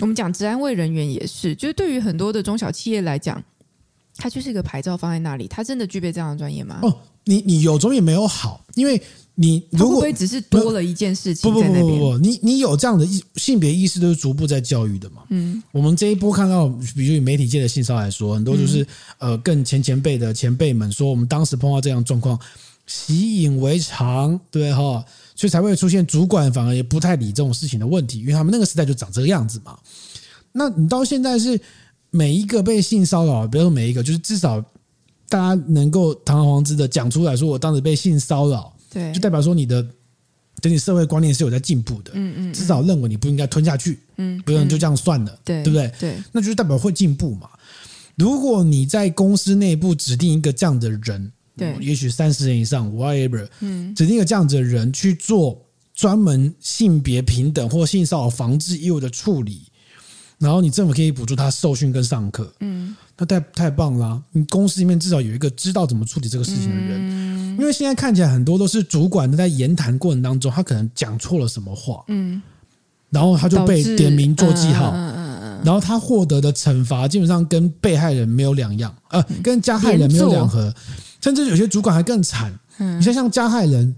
[0.00, 3.42] 我们讲职安卫人员也是，就是对于很多的中小企业来讲，
[4.16, 6.80] 它就是一个牌照放在那里，它真的具备这样的专业吗？
[6.82, 9.00] 哦，你你有总也没有好，因为
[9.34, 15.22] 你如果会不会只是多了一件事情不不不不不不，你你有这样的意性别意识都是逐步在教育的嘛。
[15.30, 18.82] 嗯，我们这一波看到，比如以媒体界的性骚扰来说，很多就是、
[19.18, 22.38] 嗯、呃更前前辈的前辈们说，我们当时碰到这样状况，
[22.86, 25.04] 习以为常，对哈，
[25.42, 29.76] 所以才会出现主管反而也不太理这种事情的问题，因为他们那个时代就长这个样子嘛。
[30.52, 31.60] 那你到现在是？
[32.14, 34.60] 每一个被性骚扰，不要说每一个，就是至少
[35.30, 39.82] 大家能够堂而皇之的讲出来说，我当时被性骚扰，对，就代表说你的
[40.60, 45.90] 整体社会观念是有在进步的，嗯嗯，至少认为你不应该吞下去，嗯，不能就这样算了，对，对不对？
[45.98, 47.48] 对，那就是代表会进步嘛。
[48.16, 55.60] 如果你在公司内部指定一个这样的人，对，也许三十人以上，whatever，嗯，指定一个这样子的人去做
[55.94, 59.62] 专门性别平等或性骚扰防治业务的处理。
[60.38, 64.22] 然后你政府可以补助他受训跟上课，嗯，那太太棒了啊。
[64.32, 72.42] 你公司里面至少有一个知道怎么处理这个事情的人，嗯，因为现在看起来很多都是主管在言谈过程当中，他可能讲错了什么话，嗯，
[73.10, 80.74] 然后他就被点名做记号，嗯嗯嗯，然后他获得的惩罚基本上跟被害人没有两样，呃，跟加害人没有两合，
[81.22, 83.94] 甚至有些主管还更惨，嗯，你像像加害人，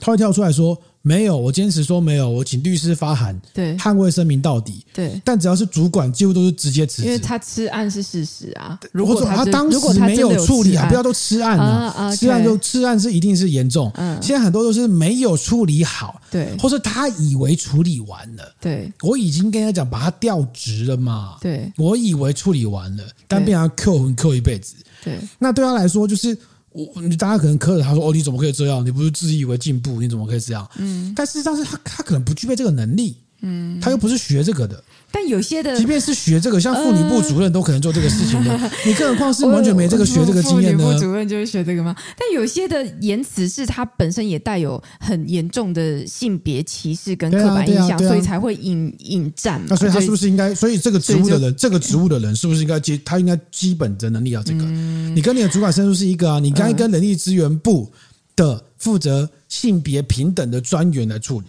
[0.00, 0.76] 他会跳出来说。
[1.00, 4.84] 没有，我坚持说没有，我请律师发函，对，捍卫声明到底。
[4.92, 8.78] 对，但只要是主管，几乎都是直接辞职，因为他吃案是事实啊。
[8.92, 13.90] 如果他，他当时没有处理啊，不要都吃案了，啊，吃案就吃案是一定是严重。
[13.94, 24.74] 嗯，现在很多都是没有处理好，对，或是他以为处理完了，对，我已经跟他讲把他调职了嘛，对，我以为处理完了，但被他扣分扣一辈子，
[25.04, 26.36] 对，那对他来说就是。
[26.70, 28.84] 我你大家可能苛责他说哦，你怎么可以这样？
[28.84, 30.70] 你不是自以为进步，你怎么可以这样？
[30.76, 34.84] 嗯，但事实上是他他可能不具备这个能力，嗯，他又不是学这个的。
[35.10, 40.84] 但有些的，即便是学这个，像妇女部主任都可能做这个事情的，呃、你更何况是完全没这个学这个经验呢？
[40.84, 41.96] 妇女部主任就是学这个吗？
[42.18, 49.60] 但有些的言辞是它本身也带有很严重的性别歧视跟刻板印象，啊啊啊、所以才会引引战。
[49.68, 50.54] 那所以他是不是应该？
[50.54, 52.98] 所以这个职务的人，这个职务的人是不是应该基？
[53.04, 54.64] 他应该基本的能力要这个？
[54.64, 57.90] 嗯、你跟你的主管申诉是一个啊，你该跟人力资源部
[58.36, 61.46] 的负责性别平等的专员来处理。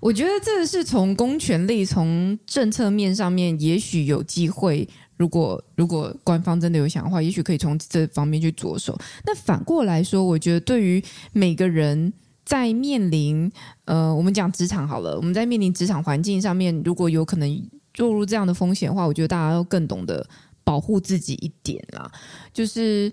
[0.00, 4.88] 我觉得这是从公权力、从政策面上面，也许有机会。
[5.16, 8.96] 如果如果官方真的有想的话，也许可以从这方面去着手。
[9.26, 12.12] 那反过来说，我觉得对于每个人
[12.44, 13.50] 在面临
[13.84, 20.24] 呃，我们讲职场好了，我们在面临职场环境上面，如果有可能落入这样的风险的话，我觉得大家都更懂得
[20.62, 22.08] 保护自己一点啦，
[22.52, 23.12] 就是。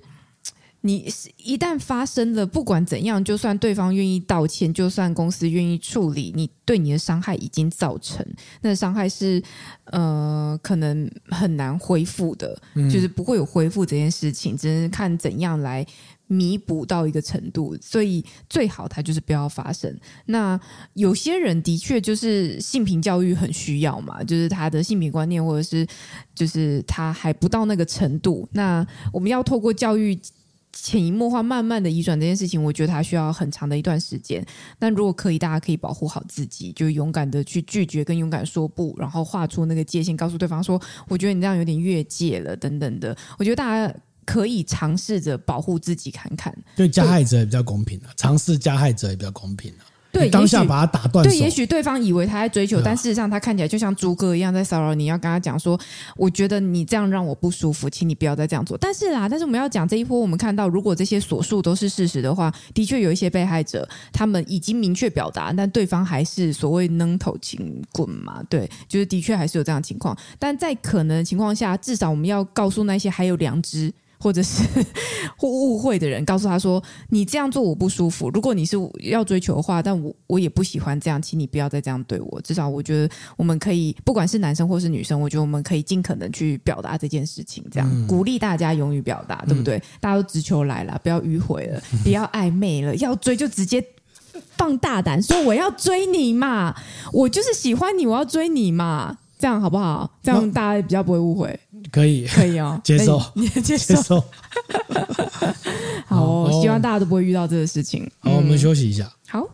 [0.85, 8.23] 你一旦发生了，不管怎样，就算对方愿意道歉，就算公司愿意处理，你对你的伤害已经造成，
[8.61, 9.41] 那伤害是
[9.85, 15.83] 呃可能很难恢复的，嗯、就是不会有恢复这件事情，只是看怎样来
[16.27, 17.75] 弥补到一个程度。
[17.81, 19.91] 所以最好它就是不要发生。
[20.27, 20.59] 那
[20.93, 25.87] 有些人的确就是性平教育很需要嘛，就是他的性平观念或者是
[26.35, 30.15] 就是他还不到那个程度，那我们要透过教育。
[30.77, 34.45] 潜移默化，慢慢的移转这件事情，我觉得它需要很长的一段时间。
[34.77, 43.17] 但如果可以，大家可以保护好自己，就勇敢的去拒绝，跟勇敢说不，然后画出那个界限，告诉对方说：“我觉得你这样有点越界了。”等等的。
[43.39, 43.95] 我觉得大家
[44.25, 49.79] 可以尝试着保护自己，看看对加害者也比较公平了，尝试加害者也比较公平了。
[50.15, 51.23] 对，当下把他打断。
[51.23, 55.05] 对，也许对方以为他在追求，但事实上他看起来就像猪哥一样在骚扰你。
[55.05, 55.79] 要跟他讲说，
[56.15, 58.77] 我觉得你这样让我不舒服，请你不要再这样做。
[58.77, 68.41] 但是啦，但是我们要讲这一波，我们看到如果这些所述都是事实的话，的确有一些被害者他们已经明确表达，但对方还是所谓扔头轻滚嘛。
[68.49, 70.17] 对，就是的确还是有这样的情况。
[70.39, 73.93] 但在可能的情况下，至少我们要告诉那些还有良知。
[74.19, 74.63] 或者是
[75.37, 78.29] 或误会的人，告诉他说：“你这样做我不舒服。
[78.29, 82.41] 如果你是要追求的话，但我我也不喜欢这样，请你不要再这样对我。
[82.41, 89.77] 至少我觉得我们可以，不管是男生或是女生，我觉得我们可以尽可能去表达这件事情，这样、嗯、鼓励大家勇于表达，对不对？
[89.77, 93.85] 嗯、大家都直球来了，不要迂回了，不要暧昧了，要追就直接
[94.57, 96.75] 放大胆说我要追你嘛，
[97.11, 100.09] 我就是喜欢你，我要追你嘛。”这样好不好？
[100.23, 101.59] 这样大家比较不会误会。
[101.91, 103.93] 可以，可以哦， 接受，你也接受。
[103.93, 104.19] 接受
[106.09, 108.09] 好哦，哦，希望大家都不会遇到这个事情。
[108.21, 109.07] 好，嗯、我们休息一下。
[109.27, 109.47] 好。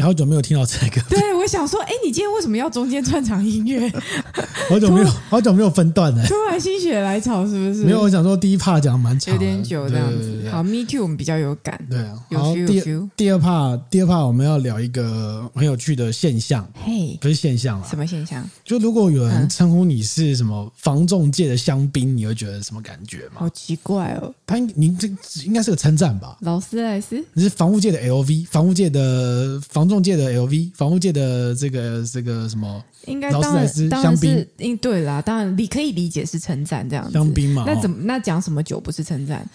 [0.00, 1.02] 你好久没有听到这个？
[1.10, 3.86] 对，我想说，哎，你今天为什么要中间串场音乐？
[4.66, 6.26] 好久没有，好久没有分段了。
[6.26, 7.84] 突然心血来潮，是不是？
[7.84, 10.48] 没有，我想说第一 part 讲蛮长，有点久这样子。
[10.50, 11.78] 好，Me too，我们比较有感。
[11.90, 12.82] 对啊，好，第
[13.14, 16.66] 第二 part，第二 part 我们要聊一个很有趣的现象。
[16.82, 18.42] 嘿，不是现象啊，什么现象？
[18.64, 23.32] 就如果有人称呼你是什么防重界的香槟，你会觉得什么感觉吗？
[23.34, 24.32] 好奇怪哦。
[24.46, 25.06] 他，您这
[25.44, 26.38] 应该是个称赞吧？
[26.40, 32.82] 劳斯莱斯，你是防务界的 LV，防务界的房仲界的 LV，房屋界的这个这个什么？
[33.06, 34.46] 应该劳斯莱斯香槟。
[34.58, 37.12] 应对啦，当然你可以理解是称赞这样子。
[37.12, 39.46] 香槟嘛，那怎么那讲什么酒不是称赞？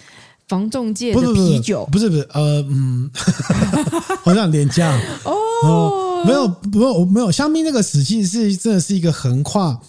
[0.47, 3.09] 房仲界的啤酒不是不是呃嗯，
[4.21, 9.79] 好像廉价哦，没有没有没有香槟那个词其实是真的是一个横跨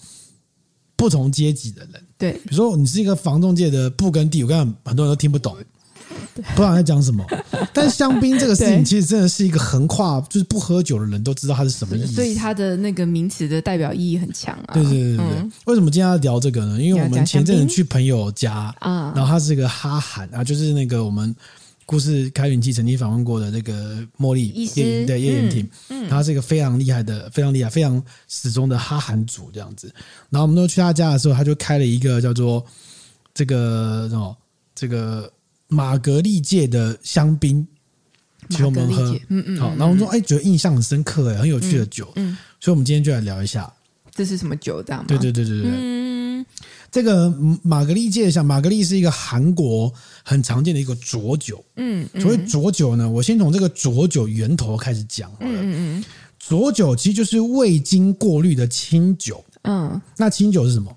[0.97, 2.03] 不同阶级的人。
[2.17, 5.55] 对，比如说你是一个房仲界的布根地，我看很多人都听不懂。
[6.35, 7.25] 不知道在讲什么，
[7.73, 14.75] 但是香槟这个事情其实真的是一个横跨，就是不喝酒的人都知道它是什么意思，所以它的那个名词的代表意义很强啊。
[14.75, 16.81] 对对对对对，嗯、为什么今天要聊这个呢？
[16.81, 21.35] 因为我们前阵子去朋友家啊，然后他是一个哈韩啊，就是那个我们
[21.87, 29.93] 故事开云记曾经访问过的那个茉莉叶对叶延婷，嗯，他是一个非常厉害的、非常厉害、非常始终的哈韩族这样子。
[30.29, 32.65] 然后我们都去他家的时候，他就开了一个叫做
[33.33, 34.37] 这个什么
[34.75, 35.31] 这个。
[35.69, 37.67] 玛格丽界的香槟，
[38.51, 43.73] 请我们喝，嗯嗯，好，然后我们说，哎，觉得印象很深刻，哎，很有趣的酒，嗯，所以我们今天就来聊一下，
[44.15, 45.07] 这是什么酒，这样吗？
[45.09, 46.47] 对对对对对，嗯，
[46.91, 47.29] 这个
[47.63, 49.93] 玛格丽界，像玛格丽是一个韩国
[50.23, 56.05] 很常见的一个浊酒，嗯，所谓浊酒呢，我先从这个浊酒源头开始讲好了，嗯嗯，
[56.39, 60.96] 浊酒其实就是未经过滤的清酒，嗯，那清酒是什么？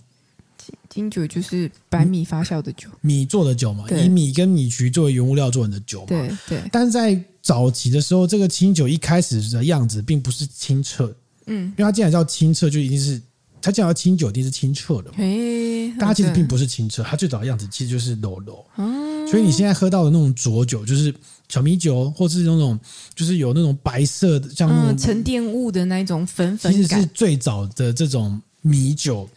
[0.89, 6.07] 清酒就是白米发酵的酒，米做的酒嘛，以米跟米曲作为原物料做成的酒嘛。
[6.07, 6.61] 对对。
[6.71, 11.13] 但是在早期的时候，这个清酒一开始的样子并不是清澈，
[11.45, 13.21] 嗯，因为它既然叫清澈，就一定是
[13.61, 15.15] 它既然叫清酒，一定是清澈的嘛。
[15.17, 18.65] 嘿，但它其实并不是清澈，它最早的样子其实就是柔柔。
[18.77, 19.27] 嗯。
[19.27, 21.13] 所以你现在喝到的那种浊酒，就是
[21.49, 22.79] 小米酒，或是那种
[23.13, 29.29] 就是有那种白色的，像那种沉淀物的那种粉粉，其实是最早的这种米酒。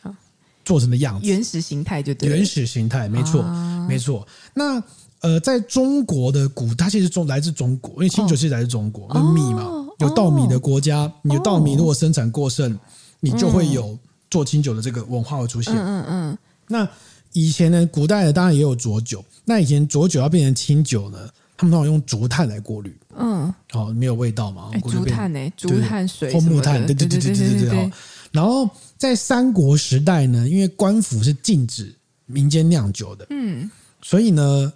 [0.65, 4.27] 做成的样子，原始形态就对，原始形态没错，啊、没错。
[4.55, 4.83] 那
[5.21, 9.69] 呃，在中国的古，它其实中来自中国，因为清酒是来自中国，哦、米嘛，
[10.01, 12.79] 有稻米的国家，有稻米如果生产过剩，哦、
[13.21, 13.97] 你就会有
[14.31, 15.73] 做清酒的这个文化会出现。
[15.75, 16.39] 嗯嗯嗯。
[16.67, 16.89] 那
[17.33, 21.19] 以前呢，古代的当然也有浊酒，那以前浊酒要变成清酒呢，
[21.57, 22.97] 他们通常用竹炭来过滤。
[23.17, 24.71] 嗯，好、哦，没有味道嘛？
[24.73, 25.53] 欸、竹炭呢、欸？
[25.57, 27.93] 竹炭水，或木炭，对对对对对对对。
[28.33, 28.69] 然后
[29.03, 31.93] 在三国时代呢，因为官府是禁止
[32.25, 33.69] 民间酿酒的，嗯，
[34.01, 34.73] 所以呢，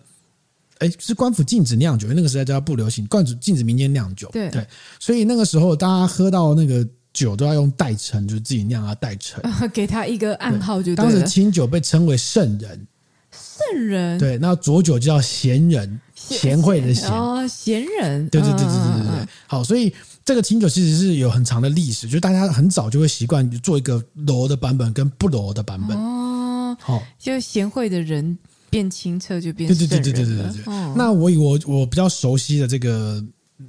[0.79, 4.51] 哎，是官府禁止酿酒，因为那个时代叫不流行，官府禁止民间酿酒，对。
[4.51, 4.67] 对，
[4.99, 9.41] 所以那个时候大家喝到那个酒都要用代称，就是自己酿啊代称，
[9.73, 12.85] 给他一个暗号就对，当时清酒被称为圣人，
[13.31, 17.09] 圣人，对，那浊酒就叫贤人，贤惠的贤。
[17.13, 19.95] 哦，贤人，对对对对对对对，好，所以。
[20.27, 26.77] 这个清酒其实是有很长的历史，就是大家很早就会习惯做一个柔的版本跟不柔的版本哦。
[26.81, 28.37] 好，就贤惠的人
[28.69, 30.75] 变清澈就变对对对对对对对。
[30.75, 33.25] 哦、那我以我我比较熟悉的这个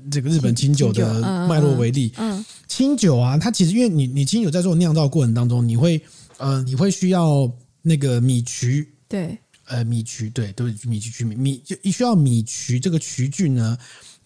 [0.10, 6.01] 这个日本清酒的脉络为例，嗯，嗯，清酒啊，它其实因为你你清酒在做酿造过程当中，你会
[6.38, 7.47] 呃你会需要
[7.84, 9.38] 那个米曲对
[9.68, 13.78] 呃米曲对都是米曲曲米米就需要米曲这个曲菌呢。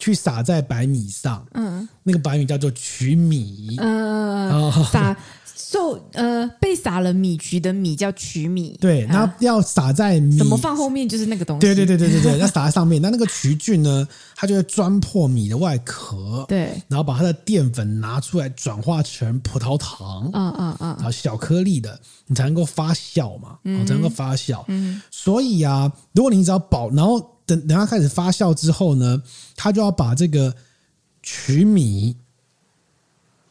[0.02, 5.16] 去撒在白米上，嗯，那个白米叫做曲米，嗯，撒
[5.56, 10.40] 受呃被撒了米曲的米叫曲米，对，然后要撒在米。
[10.40, 27.38] 怎么放后面就是那个东西，对对对对对对，要撒在上面，那那个曲菌呢，它就会钻破米的外壳，对，然后把它的淀粉拿出来转化成葡萄糖，嗯嗯嗯，然后小颗粒的，你才能够发酵嘛，嗯，才能够发酵，嗯，所以啊，如果你只要保，然后。
[27.52, 29.22] 等等，它开始发酵之后呢，
[29.56, 30.56] 它就要把这个
[31.22, 32.16] 曲米，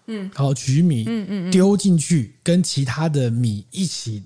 [0.07, 4.23] 嗯，好曲米，嗯嗯，丢进去，跟其他的米一起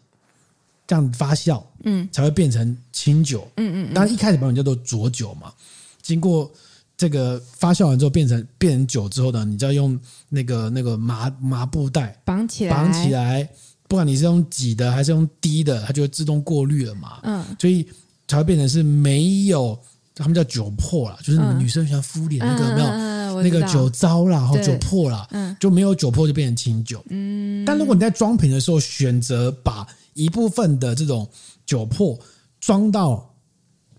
[0.87, 3.95] 这样发酵，嗯，才会变成清酒，嗯嗯。
[3.95, 5.53] 当然一开始版本叫做浊酒嘛，
[6.01, 6.51] 经过
[6.97, 9.99] 这个发酵完之后，变成变成酒之后呢，你就要用
[10.29, 13.49] 那个那个麻麻布袋绑起来，绑起来，
[13.89, 17.87] 不管你是用挤的还是用滴的，它就会自动过滤了嘛，嗯，所以。
[18.29, 19.79] 才会变成是没有，
[20.15, 22.87] 他们叫酒粕啦，就是你们女生喜欢敷脸那个有没有？
[22.87, 27.05] 嗯、那个酒糟啦，然后酒粕啦，嗯、就没有酒粕就变成清酒。
[27.09, 31.29] 嗯，但如果你在装瓶的时候选择把一部分的这种
[31.67, 32.17] 酒粕
[32.61, 33.29] 装到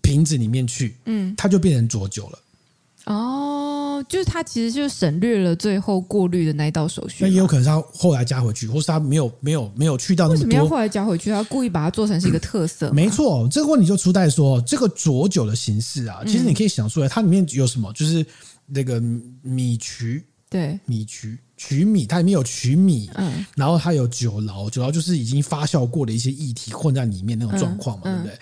[0.00, 2.38] 瓶子里面去，嗯，它就变成浊酒了。
[3.04, 3.45] 哦，
[4.08, 7.24] 就是他其实就省略了最后过滤的那一道手续。
[7.24, 10.44] 那也有可能是他后来加回去，或是他没有没有没有去到那么多。
[10.46, 11.30] 为什么要后来加回去？
[11.30, 12.90] 他故意把它做成是一个特色。
[12.92, 17.92] 没错，这个问题就出在说这个浊酒的形式啊，其实你可以想出来，它里面有什么？
[17.92, 18.24] 就是
[18.66, 19.00] 那个
[19.42, 28.38] 米曲，对，米曲曲米，它里面有曲米，嗯，然后它有酒醪，酒醪就是已经发酵过的一些液体混在里面那种状况嘛，对不对？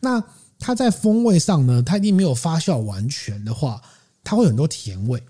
[0.00, 0.22] 那
[0.58, 3.80] 它在风味上呢，它一定没有发酵完全的话，
[4.24, 5.22] 它会有很多甜味。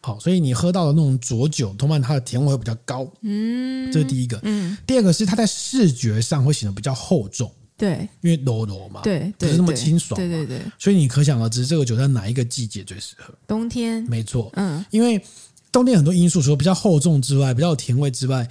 [0.00, 3.06] 好，所以你喝到的那种浊酒，通常它的甜味会比较高。
[3.20, 4.40] 嗯，这是第一个。
[4.42, 7.52] 嗯，第二个是它在视觉上会显得比较厚重。
[7.76, 10.18] 对，因为柔柔嘛，对，不是那么清爽。
[10.18, 10.60] 对对对。
[10.78, 13.32] 所以你可想而知，这个酒在哪一个季节最适合？
[13.46, 14.02] 冬天。
[14.04, 14.50] 没错。
[14.54, 15.22] 嗯，因为
[15.70, 18.48] 冬天很多因素，除了比较厚重之外，比较有甜味之外，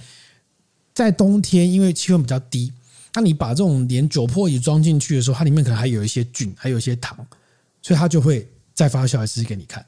[0.94, 2.72] 在冬天因为气温比较低。
[3.14, 7.16] 那你把这种连酒粕也装进去的时候，它里面可能还有一些菌，还有一些糖，
[7.82, 8.46] 所以它就会
[8.78, 9.84] 再发酵一次给你看。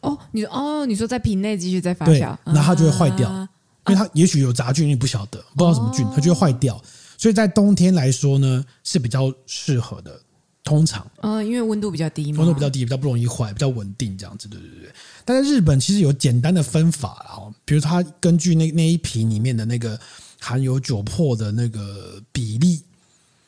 [0.00, 3.46] 哦，你说哦，你说在瓶内继续再发酵，那它就会坏掉，啊、
[3.86, 6.76] 因为它也许有杂菌，你不晓得，不知道什么菌，它就会坏掉。
[6.76, 6.82] 哦、
[7.18, 10.18] 所以在冬天来说呢，是比较适合的。
[10.64, 14.90] 通常，嗯，因为温度比较低嘛，温度比较低，比较不容易坏，比较稳定，这样子，对对对。
[15.24, 20.00] 但在日本其实有简单的分法啊，比如它根据那那一瓶里面的那个。
[20.40, 22.80] 含有酒粕的那个比例，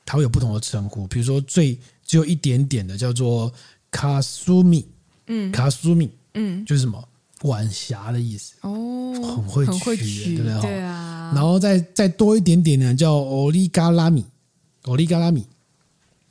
[0.04, 1.06] 它会有不同的称呼。
[1.06, 3.52] 比如说，最只有一点点的叫做
[3.90, 4.86] 卡苏米，
[5.26, 7.02] 嗯，卡苏米，嗯，就是什么
[7.42, 8.54] 晚霞的意思。
[8.60, 10.60] 哦，很会取，很会取，对不对？
[10.62, 11.32] 对啊。
[11.34, 14.24] 然后再再多一点点呢，叫欧利嘎拉米，
[14.82, 15.44] 欧利嘎拉米。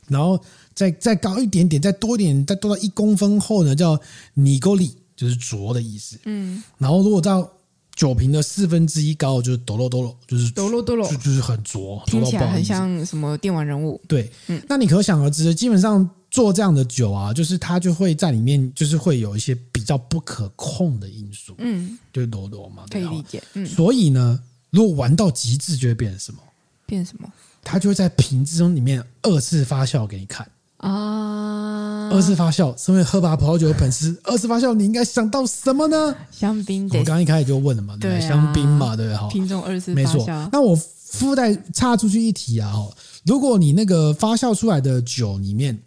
[0.08, 0.42] 然后
[0.74, 4.00] 再再高一点点，再多一点，再多到一公分厚呢，叫
[4.34, 6.18] 尼高利，就是浊的意思。
[6.26, 6.64] 嗯。
[6.78, 7.48] 然后如果到
[7.94, 14.02] 酒瓶的四分之一高就是哆啰哆啰，就是哆啰哆啰，就就是很浊，听起来很像什么电玩人物。
[14.08, 21.56] 对，嗯，那你可想而知，基本上做这样的酒啊，就是它就会在里面，就是会有一些比较不可控的因素。
[21.58, 23.42] 嗯，就是哆啰嘛，可以理解。
[23.54, 26.40] 嗯，所以呢，如果玩到极致，就会变成什么？
[26.86, 27.32] 变什么？
[27.64, 30.50] 它就会在瓶子中里面二次发酵给你看。
[30.78, 32.10] 啊！
[32.10, 36.16] 二次发酵，身为喝把葡萄酒的粉丝，二次发酵你应该想到什么呢？
[36.32, 36.88] 香槟。
[36.88, 39.18] 我刚刚一开始就问了嘛，对，香槟嘛，对不对？
[39.18, 40.04] 哈，品种二次发酵。
[40.04, 40.50] 没错。
[40.54, 42.90] 那我附带插出去一提啊，哈，
[43.26, 45.78] 如果你那个发酵出来的酒里面，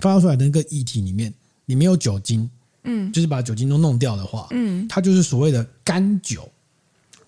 [0.00, 1.32] 发酵出来的那个液体里面，
[1.66, 2.48] 你没有酒精，
[2.84, 6.48] 嗯，就是把酒精都弄掉的话，嗯，它就是所谓的干酒。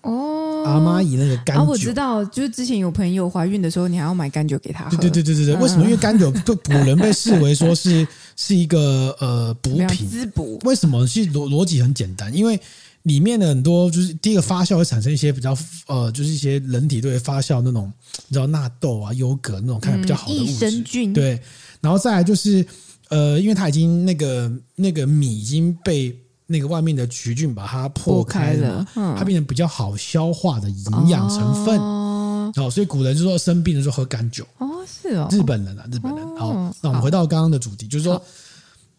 [0.01, 4.97] 哦，阿妈以那个干酒，我知道，就是之前有朋友怀孕的时候，你还要买干酒给她喝。
[4.97, 5.85] 对对对对对，为什么？
[5.85, 8.05] 因为干酒对古人被视为说是
[8.35, 10.59] 是一个呃补品滋补。
[10.65, 11.07] 为什么？
[11.07, 12.59] 其实逻逻辑很简单，因为
[13.03, 15.57] 里面的很多就是第一个发酵会产生一些比较
[15.87, 17.89] 呃，就是一些人体对发酵那种
[18.27, 20.43] 你知道纳豆啊、优格那种看起来比较好的物质。
[20.43, 21.13] 益生菌。
[21.13, 21.41] 对，
[21.83, 22.65] 然后再来就是
[23.09, 26.17] 呃，因为它已经那个那个米已经被。
[26.45, 31.79] 那个外面的曲菌把它破开了，嗯、它变成比较好消化的营养成分。
[31.79, 34.45] 哦，所以古人就说生病的时候喝干酒。
[34.57, 36.23] 哦，是哦，日本人啊，日本人。
[36.35, 38.21] 哦、好，那我们回到刚刚的主题，就是说，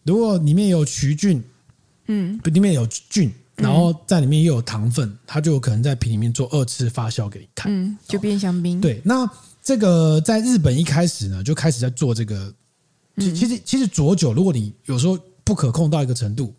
[0.03, 1.41] 如果里面有曲菌，
[2.07, 8.81] 嗯，里面有菌，然后在里面又有糖分，它就有可能在瓶里面做二次发酵给你看，嗯，就变香槟。
[8.81, 9.29] 对，那
[9.63, 12.51] 这个在日本一开始呢，就开始在做这个。
[13.17, 16.53] 其其实，其实浊酒，如果你有时候不可控到一个程度。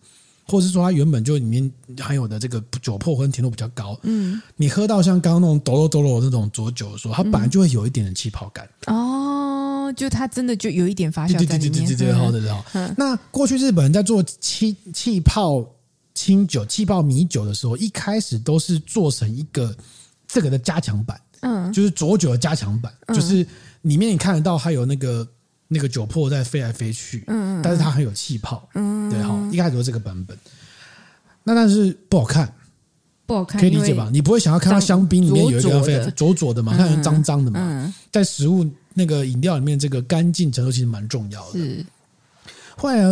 [0.48, 8.64] 或者是说它原本就里面含有的这个酒粕跟甜度比较高，嗯，你喝到像刚刚那种哆啰哆啰那种浊酒的时候，它本来就会有一点的气泡感。
[8.86, 11.48] 哦，就它真的就有一点发酵在里面。
[11.48, 12.94] 对对对对对对，好的好。
[12.96, 15.68] 那过去日本人在做气气泡
[16.14, 19.76] 清酒、气泡米酒的时候，一开始都是做成一个
[20.28, 23.44] 这个的加强版，嗯，就是浊酒的加强版，就是
[23.82, 25.26] 里面你看得到还有那个。
[25.68, 30.38] 那个酒粕在飞来飞去，嗯，但是它很有气泡，嗯，对哈，一开始都是这个版本，
[31.42, 32.52] 那但是不好看，
[33.26, 34.08] 不好看，可以理解吧？
[34.12, 38.64] 你不会想要看到香槟里面有一个非常浊浊的嘛，看起来脏脏的嘛，在食物
[38.94, 41.58] 那个饮料里面，这个干净程度其实蛮重要的。
[41.58, 41.84] 是，
[42.76, 43.02] 后来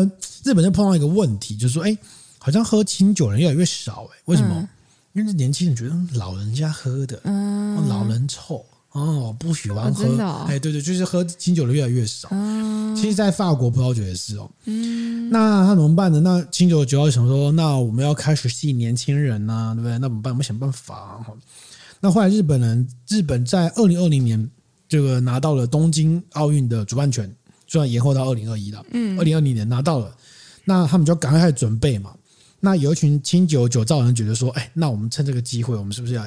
[0.44, 1.96] 日本就碰到一个问题，就是说，哎，
[2.38, 4.68] 好像喝清酒的人越来越少，哎，为什么？
[5.14, 8.64] 因为年轻人觉得老人家喝的，嗯，老人臭。
[8.95, 12.28] 哦，不喜欢喝，哎、哦，哦、对对，就是喝清酒的越来越少。
[12.30, 14.49] 嗯、其实，在法国葡萄酒也是哦。
[14.66, 16.20] 嗯，那他怎么办呢？
[16.20, 19.99] 那清酒酒要想说，那我们要开始吸引年轻人呐、啊，对不对？
[19.99, 20.32] 那怎么办？
[20.32, 21.26] 我们想办法、啊。
[21.99, 24.49] 那后来日本人，日本在二零二零年
[24.88, 27.28] 这个拿到了东京奥运的主办权，
[27.66, 28.80] 虽然延后到二零二一了。
[28.92, 30.16] 嗯，二零二零年拿到了，
[30.64, 32.14] 那他们就赶快开始准备嘛。
[32.61, 36.24] 那有一群清酒酒造人觉得说，哎，那我们趁这个机会，我们是不是要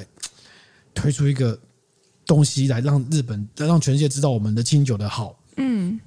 [0.93, 1.57] 推出一个？
[2.27, 5.39] 东西来让日本，让全世界知道我们的清酒的好。
[5.55, 5.99] 嗯，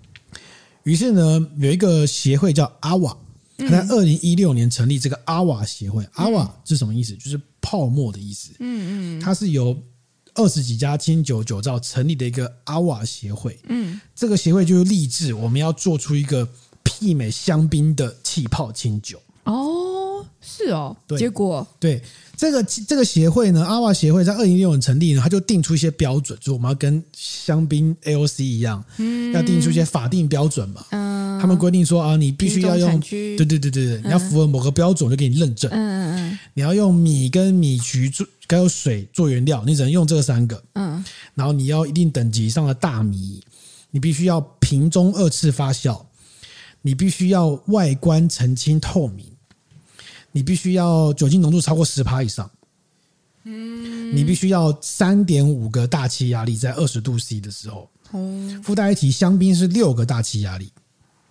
[0.84, 3.16] 于是呢，有一个协会叫阿瓦，
[3.56, 6.06] 他在二零一六年成立这个阿瓦协会。
[6.12, 7.16] 阿瓦是什么意思？
[7.16, 8.50] 就是泡沫的意思。
[8.60, 9.76] 嗯嗯，它是由
[10.34, 13.58] 二十几家清酒酒造成立的一个阿瓦协会。
[13.68, 16.46] 嗯，这个协会就是立志我们要做出一个
[16.84, 19.20] 媲美香槟的气泡清酒。
[19.44, 20.96] 哦，是哦。
[21.06, 22.02] 对，结果对。
[22.40, 30.82] 这个这个协会呢，阿瓦协会在二零一六年成立呢，他就定出一些标准，就我们要跟香槟 AOC 一样，嗯，要定出一些法定标准嘛。
[30.92, 35.70] 嗯，他们规定说啊，你必须要用，对对对对对，嗯、你要符合某个标准就给你认证。
[35.70, 40.64] 嗯嗯嗯，你要用米跟米曲做，还有水做原料，你只能用这三个。
[40.76, 43.42] 嗯，然后你要一定等级以上的大米，
[43.90, 46.00] 你必须要瓶中二次发酵，
[46.80, 49.26] 你必须要外观澄清透明。
[50.32, 52.50] 你必须要酒精浓度超过十趴以上，
[53.44, 60.70] 嗯，你必须要三点五个大气压力在二十度 C 的时候，哦，附带一提，香槟是六个大气压力，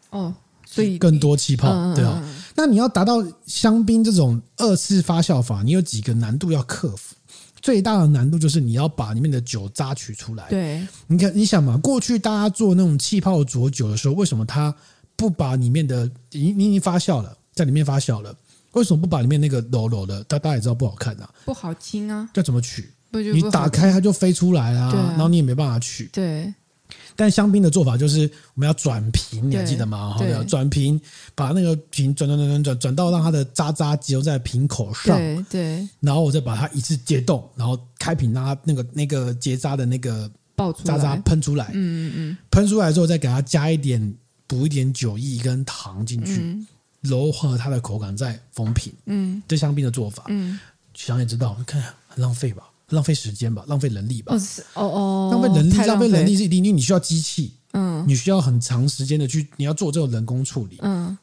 [0.09, 0.33] 哦，
[0.65, 2.29] 所以更多气泡，嗯、对啊、哦。
[2.55, 7.15] 那你要达到香槟这种二次发酵法，你有几个难度要克服？
[7.61, 10.47] 最大的难度就是你要把里面的酒渣取出来。
[10.49, 14.73] 对，你看，你想嘛，过去大家做那种气泡浊酒的时候，为什么它
[15.17, 18.33] 不把里面的你你已经发酵了，在里面发酵了？
[18.73, 20.23] 为什么不把里面那个柔柔的？
[20.25, 22.29] 大家也知道不好看啊，不好听啊。
[22.35, 22.89] 要怎么取？
[23.11, 26.09] 你打开它就飞出来啊，然后你也没办法取。
[26.13, 26.53] 对。
[27.15, 28.21] 但香槟的做法就是
[28.53, 30.15] 我们要转瓶，你还记得吗？
[30.17, 30.99] 好的，转瓶，
[31.35, 35.17] 把那个瓶转转转转转转到让它的渣渣集中在瓶口上。
[35.17, 35.89] 对对。
[35.99, 40.31] 然后我再把它一次解冻，然后开瓶，让它那个那个结渣的那个
[40.83, 41.71] 渣渣喷出来。
[41.73, 42.37] 嗯嗯嗯。
[42.49, 44.15] 喷出来之后，再给它加一点
[44.47, 46.57] 补一点酒液跟糖进去。
[47.01, 50.59] 柔和它的口感再封瓶，嗯，这香槟的做法，嗯，
[50.93, 54.35] 想也知道，你看很浪费吧，浪费时间吧，浪费人力吧，
[54.73, 56.09] 哦哦，浪费人力，浪费。
[56.09, 61.17] 人力是一定，因为你需要机器，嗯，你需要很长时间的去，你要做这种人工处理，嗯，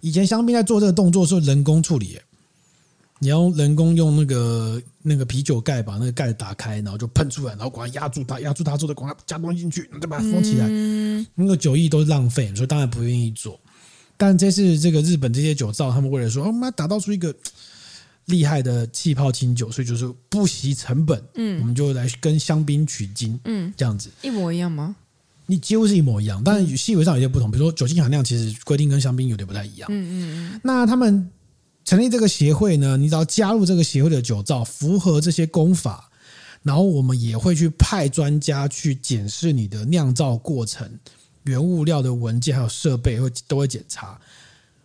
[0.00, 2.18] 以前香槟在做这个动作是人工处理，
[3.18, 13.60] 你要人工用那个那个啤酒盖把那个盖打开，然后就喷出来，然后把它压住它，压住它之后再把它加东西进去，再把它封起来，嗯，那个酒液都是浪费，所以当然不愿意做。
[14.16, 17.34] 但这次这个日本这些酒造，他们为了说，我们要打造出一个
[18.26, 24.96] 厉害的气泡清酒，所以就是不惜成本，嗯，我们就来跟香槟取经，嗯，这样子一模一样吗？
[25.46, 30.60] 你几乎是一模一样，当然细微上有些不同，比如说酒精含量，其实规定跟香槟有点不太一样，嗯嗯嗯。
[30.64, 31.30] 那他们
[31.84, 36.10] 成立这个协会呢，你只要加入这个协会的酒造，符合这些功法，
[36.64, 40.90] 然后我们也会去派专家去检视你的酿造过程。
[41.46, 44.18] 原物料的文件还有设备会都会检查，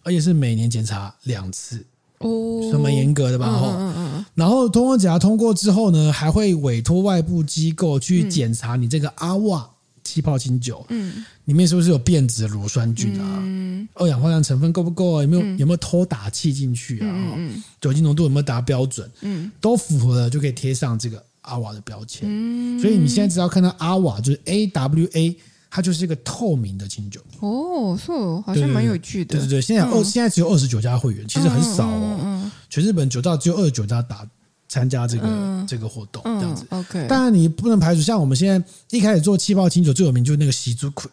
[0.03, 1.84] 而且是每年检查两次
[2.20, 3.47] 哦，是蛮严格的吧？
[3.47, 4.26] 嗯嗯嗯。
[4.36, 9.70] 然后通过检查通过之后呢，还会委托外部机构去检查你这个阿瓦
[10.03, 13.39] 气泡清酒，嗯，里面是不是有变质的乳酸菌啊？
[13.41, 15.22] 嗯，二氧化碳成分够不够啊？
[15.24, 17.09] 有没有有没有偷打气进去啊？
[17.38, 19.09] 嗯，酒精浓度有没有达标准？
[19.22, 22.22] 嗯，都符合了就可以贴上这个阿瓦的标签。
[22.26, 25.38] 嗯，所以你现在只要看到阿瓦就是 A W A。
[25.74, 27.22] 它就是一个透明的清酒。
[27.40, 29.40] 哦，是哦，好像蛮有趣的。
[29.40, 32.52] 对对对，现在二现在只有二十九家会员，其实很少哦。
[32.70, 34.28] 全日本酒造只有二十九家打
[34.68, 36.66] 参加这个这个活动这样子。
[36.70, 41.10] OK，当然你不能排除，像我们现在一开始做气泡清酒最有名就是那个喜竹葵，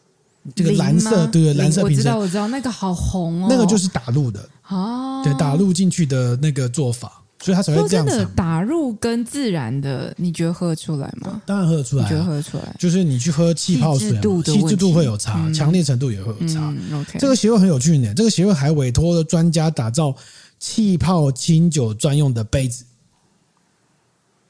[0.57, 4.49] 这个蓝色对对蓝色瓶子，我知道我知道那个好红哦，那个就是打入的。
[4.69, 7.23] 哦，对，打入进去的那个做法。
[7.41, 8.27] 所以它才会这样子。
[8.35, 11.41] 打入跟自然的，你觉得喝得出来吗？
[11.47, 12.77] 当然喝得出来，你觉得喝得出来。
[12.79, 14.11] 就是你去喝气泡水，
[14.43, 16.75] 气质度会有差，强烈程度也会有差。
[16.93, 18.13] OK，这个协会很有趣呢。
[18.15, 20.13] 这个协会还委托了专家打造
[20.59, 22.85] 气泡清酒专用的杯子。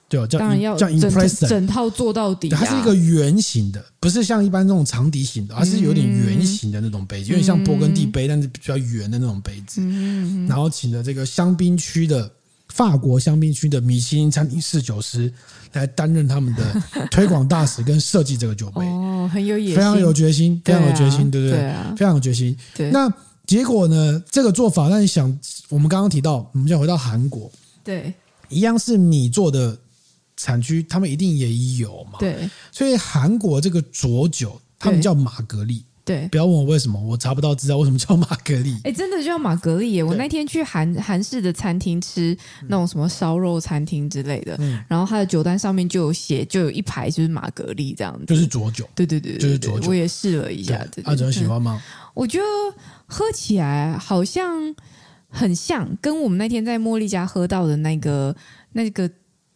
[0.09, 2.49] 对，叫当然要叫 Impression，整套做到底。
[2.49, 9.83] 它是一个圆形的，不是像一般那种长笛形的，而是有点圆形的那种杯子，有点像勃艮第杯，但是比较圆的那种杯子。
[10.49, 12.33] 然后请的这个香槟区的。
[12.79, 15.33] 法国香槟区的米其林餐厅侍酒师
[15.73, 21.59] 来担任他们的 推广大使跟设计这个酒杯哦，很有野心，非常有决心，非常有决心，对不对？
[21.59, 22.57] 对啊，非常有决心。
[22.77, 23.13] 对，那
[23.49, 24.23] 结果呢？
[24.31, 25.37] 这个做法，那你想，
[25.69, 27.51] 我们刚刚提到，我们要回到韩国，
[27.83, 28.15] 对，
[28.49, 29.77] 一样是米做的
[30.37, 32.21] 产区，他们一定也有嘛？
[32.21, 35.85] 对，所以韩国这个浊酒，他们叫玛格丽。
[36.09, 37.77] 对，不要问我为什么，我查不到资料。
[37.77, 38.81] 为什么叫玛格丽？
[38.83, 40.03] 哎，真的叫玛格丽耶！
[40.03, 42.35] 我那天去韩韩式的餐厅吃
[42.69, 48.89] 那种什么烧肉餐厅之类的，嗯、然后它的酒单上面就有写，就有一排就是玛格丽这样子，就是浊酒。
[48.95, 49.91] 对对对，就是浊酒。
[49.91, 51.79] 我也试了一下，阿哲喜欢吗？
[52.15, 52.45] 我觉得
[53.05, 54.75] 喝起来好像
[55.29, 58.35] 很像，跟我们那天在茉莉家喝到的那个
[58.73, 59.11] 那个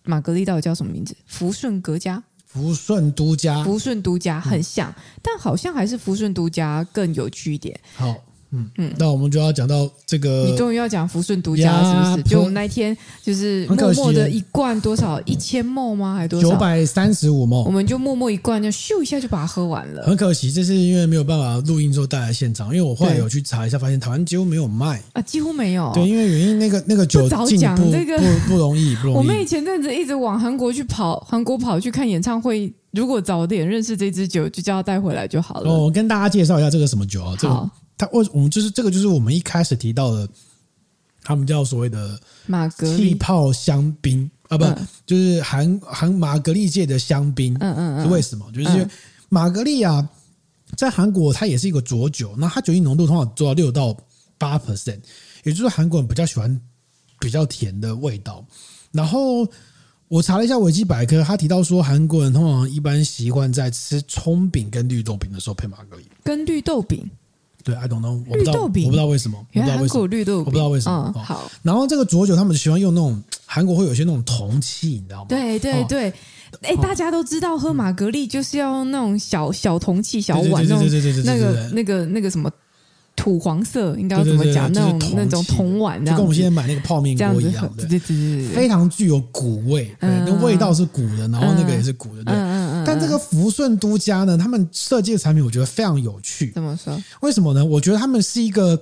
[0.04, 1.16] 玛格丽到底叫什么名字？
[1.24, 2.22] 福顺格家。
[2.52, 7.80] 福顺独，家，福顺独家很像，嗯、但好像还是福顺独家更有趣一点。
[7.94, 8.14] 好，
[8.52, 12.34] 嗯嗯，那我们就要讲到这个，你终于要讲福顺独家是不是？
[12.34, 16.14] 就我们那天就是默默的一罐多少一千 ml 吗？
[16.14, 16.50] 还多少？
[16.50, 20.02] 九百三十五 ml，我们就默默一罐就咻一下就把它喝完了。
[20.04, 25.90] 很可惜，这是因为没有办法录音之后带来现场，因为我后来有去查一下，发现台湾几乎没有卖啊，几乎没有。
[25.94, 29.16] 对，因为原因那个那个酒进不这个不不容易，不容易。
[29.16, 32.72] 我们以前阵子一直往韩国去跑，韩国跑去看演唱会。
[32.92, 35.70] 如果早点认识这支酒，就叫他带回来就好了。
[35.70, 37.30] 哦，我跟大家介绍一下这个什么酒啊？
[37.30, 37.70] 好这个
[38.02, 40.28] 它为我们就是这个就是我们一开始提到的，
[41.22, 47.54] 他们叫所谓的马格气泡香槟啊，不，嗯、就是韩韩玛格丽界的香槟。
[47.60, 48.44] 嗯嗯嗯，是为什么？
[48.50, 48.88] 就是因为
[49.28, 50.08] 玛格丽啊，
[50.76, 53.96] 在韩国它也是一个浊酒，那它酒精浓度通常做到六到
[54.36, 54.98] 八 percent，
[55.44, 56.60] 也就是韩国人比较喜欢
[57.20, 58.44] 比较甜的味道，
[58.90, 59.46] 然后。
[60.08, 66.06] 我查了一下维基百科，他提到说，韩国人通常一般习惯在吃葱饼跟绿豆饼的时候配玛格丽。
[66.22, 67.10] 跟绿豆饼？
[67.62, 69.38] 对，I don't know，我不知道，我不知道为什么。
[69.52, 71.12] 原来韩国绿豆饼，我不知道为什么。
[71.14, 71.50] 嗯、好。
[71.62, 75.26] 然后这个浊酒，他们喜欢用那种韩国会有些那种铜器，你知道吗？
[75.28, 76.12] 对对对。
[76.62, 82.50] 哎、哦，大家都知道喝玛格丽就是要用那种小小铜器、小碗那种，那个那个那个什么。
[83.14, 84.72] 土黄色应该要怎么讲？
[84.72, 92.34] 那种那种铜碗，就跟我们现在买那个泡面锅一样，对对对，非常具有古味，那味道是古的，然后那个也是古的，对。
[92.86, 96.50] 但这个福顺都家呢，他们设计的产品我觉得非常有趣。
[96.52, 96.96] 怎么说？
[97.20, 97.64] 为什么呢？
[97.64, 98.80] 我觉得他们是一个，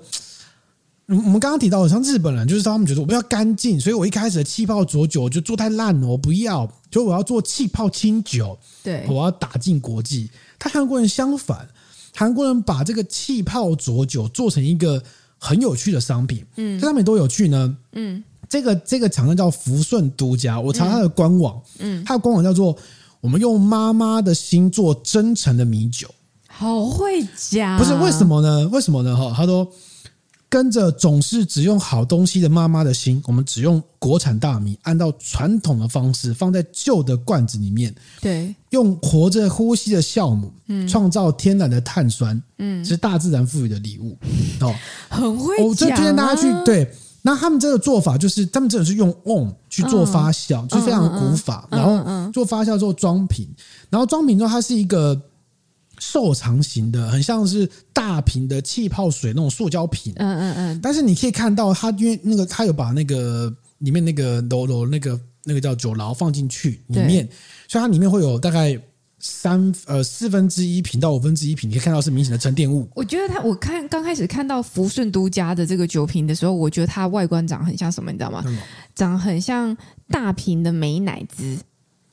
[1.07, 10.31] 我们刚刚提到的，像日本人，就是他们觉得我们要干净，所以我一开始的气泡浊酒就做太烂了，我不要，就我要做气泡清酒，对，我要打进国际。
[10.59, 11.69] 他韩国人相反。
[12.13, 15.01] 韩国人把这个气泡浊酒做成一个
[15.39, 22.77] 很有趣的商品，嗯，这上面多有趣呢，嗯，这个这个厂商叫福顺都家，我查它的官网，嗯，他的官网叫做
[23.21, 26.09] “我们用妈妈的心做真诚的米酒”，
[26.49, 28.69] 好会讲，不是为什么呢？
[28.69, 29.17] 为什么呢？
[29.17, 29.71] 哈，他说。
[30.53, 44.19] 跟着总是只用好东西的妈妈的心，我们只用国产大米，按照传统的方式放在旧的罐子里面，对，用活着呼吸的酵母，嗯，创造天然的碳酸，嗯，是大自然赋予的礼物，
[44.61, 44.75] 哦，
[45.09, 45.69] 很会讲啊。
[45.69, 46.93] 我就推荐大家去对，
[47.23, 53.49] 那他们这个做法就是，他们真的是用瓮去做发酵，就是非常的古法，然后做发酵之后装瓶，
[53.89, 55.21] 然后装瓶之后它是一个。
[56.03, 60.15] 瘦长型的，很像是大瓶的气泡水那种塑胶瓶。
[60.17, 60.81] 嗯嗯嗯。
[60.83, 67.29] 但是你可以看到，它因为那个它有把那个里面那个楼楼那个那个叫酒牢放进去里面，
[67.69, 68.81] 所以它里面会有大概
[69.21, 72.89] 三呃四分之一瓶到五分之一瓶，你可以看到是明显的沉淀物。
[72.95, 78.43] 我觉得它，我看刚开始看到福顺都家的这个酒瓶的时候，我觉得它外观长很像什么，你知道吗？
[78.47, 78.59] 嗯、
[78.95, 79.77] 长很像
[80.09, 81.59] 大瓶的美乃滋。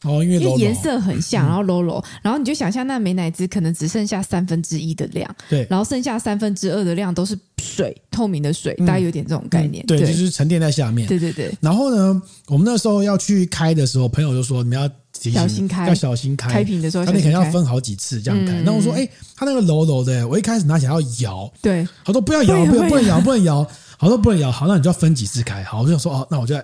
[0.03, 11.51] 哦，因为颜色很像，然后 low low，然后你就想象那美乃滋可能只剩下三分之一的量，对，然后剩下三分之二的量都是水，透明的水，大概有点这种概念，对，就是沉淀在下面，对对对。
[11.60, 14.88] 然后呢，我们那时候要去开的时候，朋友就说你们要
[15.34, 18.61] 小心开，要小心开，开瓶的时候，他那肯定要分好几次这样开。
[18.61, 26.55] 那我说，哎，他那个 low low 的，我一开始拿起来要摇，对，好多不要摇，不要不能摇，不能摇，好多不能摇，好，那你就要分几次开，好，我就想说，哦，那我就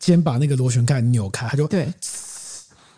[0.00, 1.86] 先把那个螺旋盖扭开，他就对。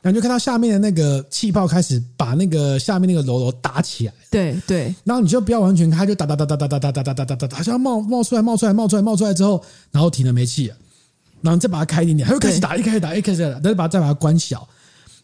[0.00, 4.94] 然后就看到下面的那个气泡开始把那个下面那个楼楼打起来，对对。
[5.02, 9.60] 然后你就不要完全开，就打打打打打打打打打打打打，好像冒冒出来冒出来冒出来冒出来之后，
[9.90, 10.76] 然后停了没气了，
[11.42, 14.68] 然后你再把它开一点点，它又开始打，一开始打，一开始打，再把它再把它关小，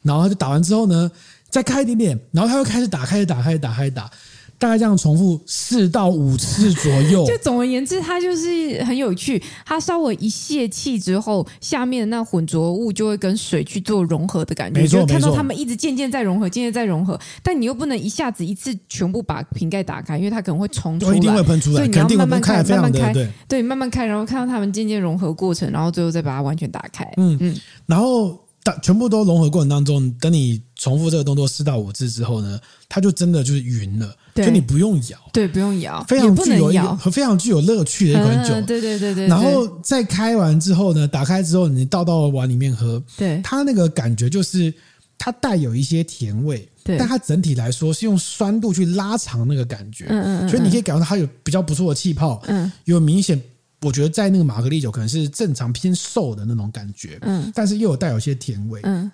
[0.03, 1.11] 然后它就打完之后呢，
[1.51, 4.11] 再开一点点，然后它又开始打，开始打，开始打，开始打。
[4.59, 7.25] 大概这样重复四到五次左右。
[7.27, 9.43] 就总而言之，它就是很有趣。
[9.65, 14.81] 它稍微一泄气之后，下面的那混浊物就会跟水去做融合的感觉。
[14.81, 17.19] 没错，就看到它们一直渐渐在融合，渐渐在融合。
[17.43, 21.77] 但你又不能一下子一次全部把瓶盖打开，因为它可能会冲出来，一定会喷出来。
[21.77, 27.05] 所以你要慢慢开，慢慢开，对，对，慢慢开，然后看到它们渐渐融合过程，然后最后再把它完全打开。
[27.17, 28.41] 嗯嗯，然后。
[28.83, 39.27] 全部都融合过程当中，等你重复这个动作四到五次之后呢，它就真的就是匀了，对就你不用摇，对，不用摇，非常具有一个非常具有乐趣的一款酒，嗯，对对对对。
[39.29, 44.73] 然后再开完之后呢，打开之后你倒到碗里面喝，对，它那个感觉就是
[45.17, 53.41] 它带有一些甜味，对，但它整体来说是用酸度去拉长那个感觉，嗯嗯嗯，所以你可以感觉到它有比较不错的气泡，嗯，有明显。
[53.83, 59.13] 我觉得在那个玛格丽酒可能是正常偏瘦的那种感觉，嗯，但是又有带有些甜味，嗯，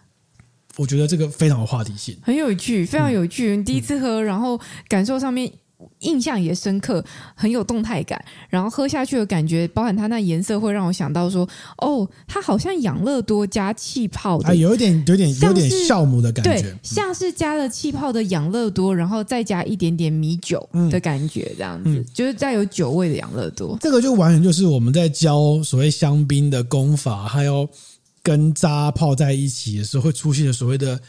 [0.77, 3.57] 我觉得这个非常有话题性，很有趣，非常有趣。
[3.57, 4.59] 嗯、第一次喝，然后
[4.89, 5.51] 感受上面
[6.01, 7.05] 印象也深刻，
[7.35, 8.23] 很有动态感。
[8.49, 11.49] 然后喝下去的感觉，包含它那颜色，会让我想到说，
[11.79, 23.77] 哦，它好像养乐多加气泡的，啊，有一点，有点，有点酵母的感觉，对，像是加了气泡的养乐多，然后再加一点点米酒的感觉，这样子，嗯、就是带有酒味的养乐多。
[23.81, 27.69] 这个就完全就是我们在教所谓香槟的功法，还有
[28.23, 31.01] 跟渣泡在一起的时候会出现的所谓的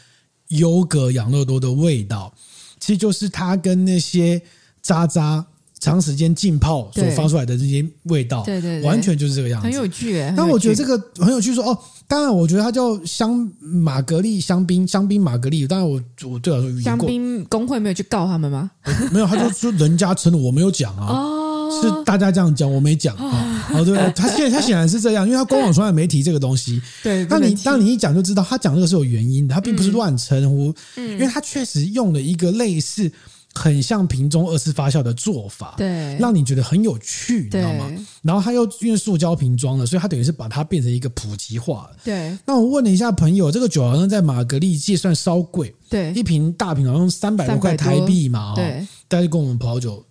[0.48, 2.32] 优格养乐多的味道，
[2.80, 4.42] 其实就是它跟那些。
[4.82, 5.46] 渣渣
[5.78, 10.34] 长时间浸泡所发出来的这些味道，对对，完全就是这个样子，很有趣诶。
[10.36, 15.64] 但我觉得这个很有趣，说哦，当然，我觉得它叫香玛格丽香槟，香槟玛格丽。
[15.68, 18.72] 当然我，我我对我说，香槟工会没有去告他们吗？
[19.12, 21.06] 没有，他就说人家称的，我没有讲啊。
[21.06, 21.41] 哦，
[21.80, 23.70] 是大家这样讲，我没讲啊。
[23.72, 26.82] 哦，对， 他现在他显然是这样，因为他官网从来没提这个东西。
[27.02, 33.10] 对，那你当你一讲就知道，他讲这个是有原因的，他并不是乱称呼，嗯，因为他确实用了一个类似。
[33.54, 37.86] 很像瓶中二次发酵的做法，对，让你觉得很有趣，你知道吗？
[38.22, 41.90] 然后他又因为塑胶瓶装了，所以他等于是把它变成一个普及化。
[42.02, 42.34] 对。
[42.46, 50.02] 那我问了一下朋友，这个酒好像在玛格丽界算稍贵，对，一瓶大瓶好像三百多块台币嘛，对，大概跟我们葡萄酒。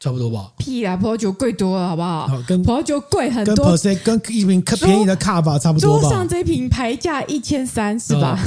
[0.00, 0.50] 差不多吧。
[0.56, 2.42] 屁啊，葡萄酒贵多了，好不好？
[2.48, 6.00] 跟葡萄酒贵很多，跟 Prosecco 跟一瓶便宜的卡法差不多吧。
[6.00, 8.38] 桌上这瓶牌价一千三，是吧？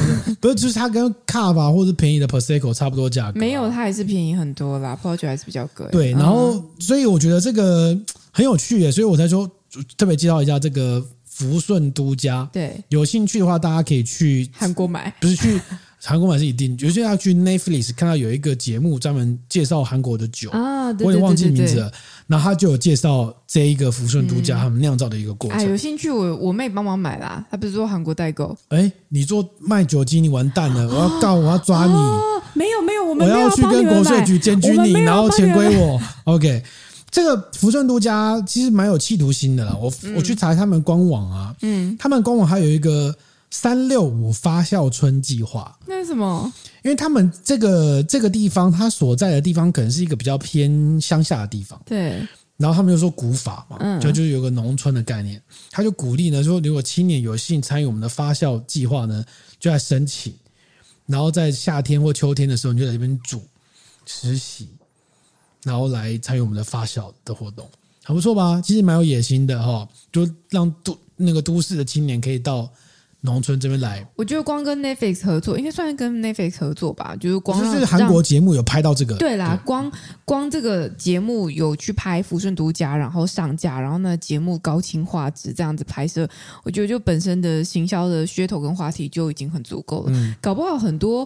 [0.41, 3.39] 不是，就是它跟卡法或者便宜的 Prosecco 差不多价格。
[3.39, 4.95] 没有，它还是便宜很多啦。
[4.95, 5.85] 葡萄酒还是比较贵。
[5.91, 7.95] 对，然后所以我觉得这个
[8.31, 9.47] 很有趣耶，所以我才说
[9.95, 12.49] 特别介绍一下这个福顺都家。
[12.51, 15.61] 对，有兴趣的话，大家可以去韩国买，不是去。
[16.05, 21.91] 韩国买是一定，有些要去 Netflix 看到有一个节目专门介绍韩国的酒啊，对对对对对，我也忘记名字了。
[22.27, 25.59] 然后他就有介绍这一个福顺独家他们酿造的一个过程。
[25.59, 28.53] 哎、有兴趣我我妹帮忙买啦，她不是做韩国代购。
[28.67, 30.87] 哎，你做卖酒精，你完蛋了！
[30.87, 31.93] 我要告，我要抓你！
[31.93, 36.01] 哦、没有没有，我们我要去跟国税局检举你，然后钱归我。
[36.25, 36.61] OK，
[37.09, 39.73] 这个福顺独家其实蛮有企图心的啦。
[39.81, 43.15] 我、嗯、我去查他们官网啊，嗯，他们官网还有一个。
[43.53, 46.51] 三六五发酵村计划，那是什么？
[46.83, 51.79] 因为他们这个这个地方，他所在的地方可能是一个比较偏乡下的地方。
[51.85, 52.27] 对。
[52.57, 55.39] 然后他们就说古法嘛，嗯，就就有个农村的概念，
[55.69, 59.23] 他就鼓励呢说，如果青年有幸参与我们的发酵计划呢，
[59.59, 60.33] 就来申请，
[61.05, 63.39] 然后在夏天或秋天的时候，你就在这边煮
[64.07, 64.67] 实习，
[65.63, 67.69] 然后来参与我们的发酵的活动，
[68.03, 68.59] 很不错吧？
[68.65, 72.67] 其实蛮有野心的哈，就让都那个都市的青年可以到。
[73.25, 77.15] 农村这边来，我觉得光跟 Netflix 合作，应该算是跟 Netflix 合作吧。
[77.17, 79.89] 就是光就是韩国节目有拍到这个，对啦，对光
[80.25, 86.27] 光这个节目有去拍福顺独家，然后上架，然后呢节目高清画质这样子拍摄，
[86.63, 90.11] 我觉得就本身的行销的噱头跟话题就已经很足够了。
[90.13, 91.25] 嗯，搞不好很多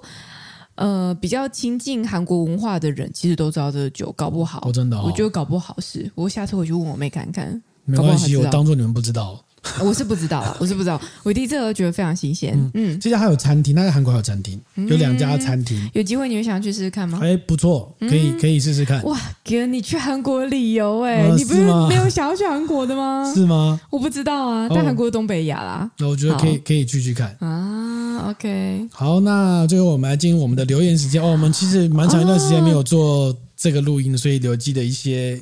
[0.75, 9.43] 呃比较亲近韩国文化的人，其实都知道这个酒，搞不好，哦、真的、哦，我觉得搞不好是，我下次回去问我妹看看，没关系，我当做你们不知道。
[9.83, 10.99] 我是不知道了，我是不知道。
[11.23, 12.53] 我第一次觉得非常新鲜。
[12.55, 15.89] 嗯，嗯，这家还有餐厅，那在韩国还有餐厅，有两家餐厅。
[15.93, 17.19] 有机会你会想要去试试看吗？
[17.21, 19.03] 哎，不错，可以可以试试看。
[19.03, 23.31] 哇，哥，你去韩国旅游哎，你不是没有想要去韩国的吗？
[23.33, 23.79] 是吗？
[23.89, 25.89] 我不知道啊，但韩国东北亚啦。
[25.99, 28.29] 那我觉得可以可以去去看啊。
[28.29, 31.27] OK，好，那最后我们来进入我们的留言时间哦。
[31.31, 35.39] 我们其实蛮长一段时间没有做这个录音，所以留记的一些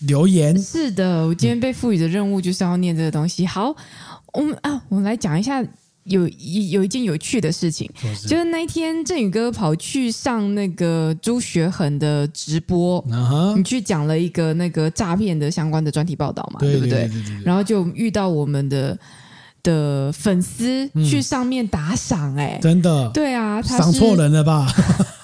[0.00, 0.56] 留言。
[0.58, 3.46] 是的，我今天被赋予的任务就是要念这个东西。
[3.46, 3.74] 好。
[4.34, 5.64] 我们啊，我们来讲一下
[6.02, 7.88] 有一有一件有趣的事情，
[8.20, 13.04] 是就是那一天振宇哥跑去上那个朱学恒的直播，
[13.56, 17.08] 你去讲了一个那个诈骗的相关的专题报道嘛，对，对不对？
[17.44, 18.98] 然后就遇到我们的
[19.62, 24.66] 的粉丝去上面打赏，哎，真的，对啊，他赏错人了吧？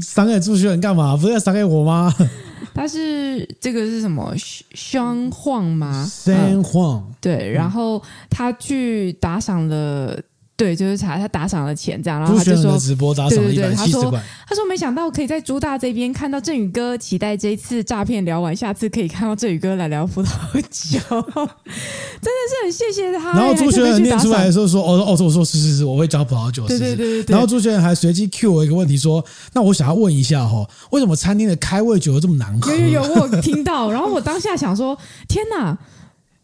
[0.00, 1.16] 赏给朱学仁干嘛？
[1.16, 2.12] 不是要赏给我吗？
[2.74, 4.34] 他是这个是什么？
[4.74, 6.06] 双晃吗？
[6.10, 7.14] 三晃、嗯。
[7.20, 10.20] 对，然后他去打赏了。
[10.56, 14.02] 对，就是查，他打赏了钱，这样，然后他就说直播打赏了一百七十块。
[14.02, 20.28] 他说，他说没想到可以在朱大这边看到振宇哥，期待这一次诈骗聊完，下次可以看到振宇哥来聊葡萄
[20.70, 23.32] 酒， 真的是很谢谢他。
[23.32, 27.32] 然后朱学仁念出来的时候说：“哦哦，我说是是是，我会讲葡萄酒。”对对对对。
[27.32, 29.24] 然后朱学仁还随机 Q 我一个问题说
[29.54, 33.90] ：“那我想要问一下哈，为什么餐厅的开胃酒这么难喝？”有有有，我有听到。
[33.90, 34.96] 然后我当下想说
[35.26, 35.76] ：“天哪！”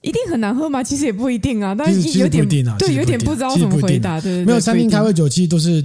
[0.03, 0.82] 一定很难喝吗？
[0.82, 2.46] 其实也不一定啊，但是有点
[2.78, 4.20] 对，有点不知道怎么回答。
[4.20, 5.84] 对，没有餐厅开胃酒其实都是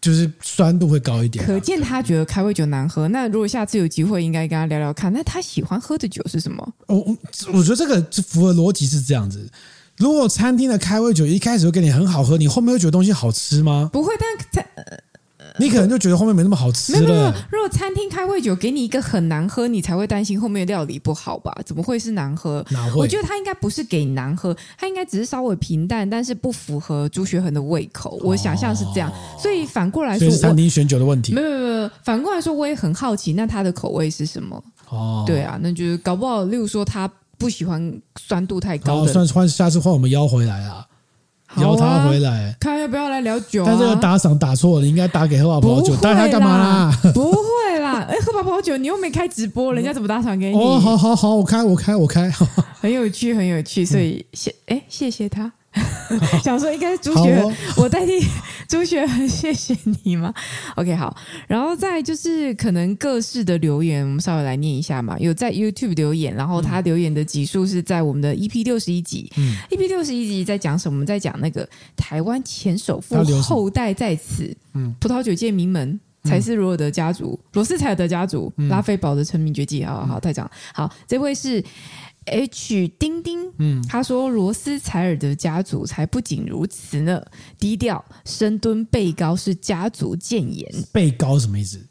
[0.00, 1.44] 就是酸度会高一点。
[1.44, 3.06] 可见他觉得开胃酒难喝。
[3.08, 5.12] 那如果下次有机会，应该跟他聊聊看。
[5.12, 6.72] 那他喜欢喝的酒是什么？
[6.86, 7.16] 我
[7.52, 9.48] 我觉得这个符合逻辑是这样子。
[9.98, 13.88] 如果餐厅的开胃酒一开始就给你很好喝，你后面会觉得东西好吃吗？
[13.92, 14.66] 不会，但在
[15.58, 17.00] 你可能就觉得后面没那么好吃了。
[17.00, 21.54] 没有没有，如果餐厅开胃酒给你一个很难喝，你才会担心后面料理不好吧？
[21.64, 22.64] 怎么会是难喝？
[22.70, 23.00] 哪会？
[23.00, 28.18] 我觉得他应该不是给难喝，他应该只是稍微平淡，但是不符合朱学恒的胃口。
[28.22, 31.32] 我想象是这样，哦、所以反过来说，是餐厅选酒的问题。
[31.32, 34.62] 没有没有没有，反过来说，我也很好奇，那他的口味是什么？
[34.88, 39.12] 哦，对啊，那就是搞不好，例如说他不喜欢酸度太高的。
[39.12, 40.86] 算换下次换我们邀回来啊。
[41.56, 43.66] 邀他回来，啊、看要不要来聊酒，啊。
[43.66, 46.98] 但这个打赏打错了，你应该打给喝吧葡萄酒，打他干嘛啦？
[47.12, 50.58] 不会啦，哎，喝吧葡萄酒，你又没开直播，人家怎么打赏给你？
[50.58, 52.30] 哦，好好好，我开我开我开，
[52.80, 55.52] 很有趣很有趣，所以谢哎谢谢他。
[56.44, 57.42] 想说应该是朱学
[57.76, 58.20] 我代替
[58.68, 60.32] 朱学恒，谢谢你嘛。
[60.76, 61.16] OK，好，
[61.48, 65.18] 然后再就是可能各式的留言，我们稍微来念一下嘛。
[65.18, 69.30] 有在 YouTube 留言，然后他留言的集数是在我们的 EP 六十一集。
[69.36, 70.96] 嗯，EP 六十一集在讲什么？
[70.96, 71.66] 我们在讲那个
[71.96, 74.54] 台湾前首富后代在此。
[74.74, 79.82] 嗯，葡萄酒界名门才是罗尔德家族，罗斯柴尔德家族，拉菲堡的成名绝技。
[79.84, 80.50] 好好好，太长。
[80.74, 81.64] 好，这位是。
[82.26, 87.22] H 丁丁，嗯，他说罗斯柴尔德家族才不仅如此呢，
[87.58, 90.66] 低调深蹲背高是家族建言。
[90.92, 91.84] 背高什么意思？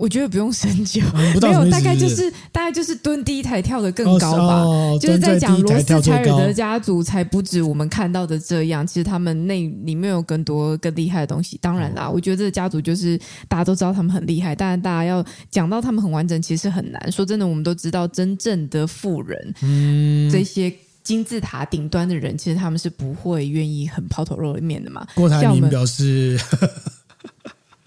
[0.00, 4.64] 我觉得不用深究，没有，大概就是大概就是蹲低台跳得更高吧。
[4.98, 11.58] 就是在讲罗斯柴尔德家族才不止我们看到的这样，其实他们那里面有更多更厉害的东西。
[11.60, 17.12] 当然啦，我觉得这个家族就是大家都知道他们很厉害，但是大家要讲到他们很完整，其实很难。
[17.12, 20.72] 说真的，我们都知道真正的富人，嗯，这些
[21.02, 25.06] 金字塔顶端的人，其实他们是不会愿意很抛头露面的嘛。
[25.14, 26.40] 郭台铭表示。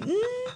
[0.06, 0.08] 嗯，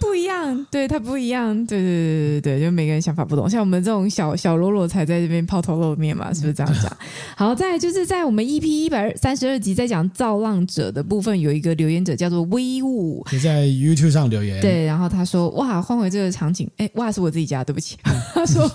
[0.07, 3.49] 不一样，对他不一样，对对对对对，就每个人想法不同。
[3.49, 6.97] 像我们这种小小喽啰才在这边抛头露面嘛，是不是这样讲？
[7.35, 14.61] 好，再来就是在我们 EP 一百三十二集在讲造浪者的部分，有一个留言者叫做威武，也在 YouTube 上留言。
[14.61, 17.97] 对，然后他说：“哇，换回这个场景，哎，哇，是我自己家，对不起。”
[18.33, 18.69] 他说：“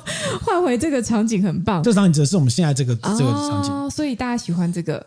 [0.45, 5.05] 换回这个场景很棒。”这场景则是我们现在这个这个场景，哦，所以大家喜欢这个。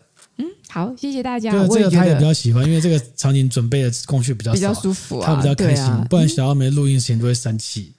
[0.68, 1.50] 嗯，好，谢谢大家。
[1.50, 5.84] 对，这个他也比较喜欢，因为这个场景准备的工序比较少，比较舒服，他比较开心。
[5.84, 7.92] 啊、不然小奥没录音时间都会生气。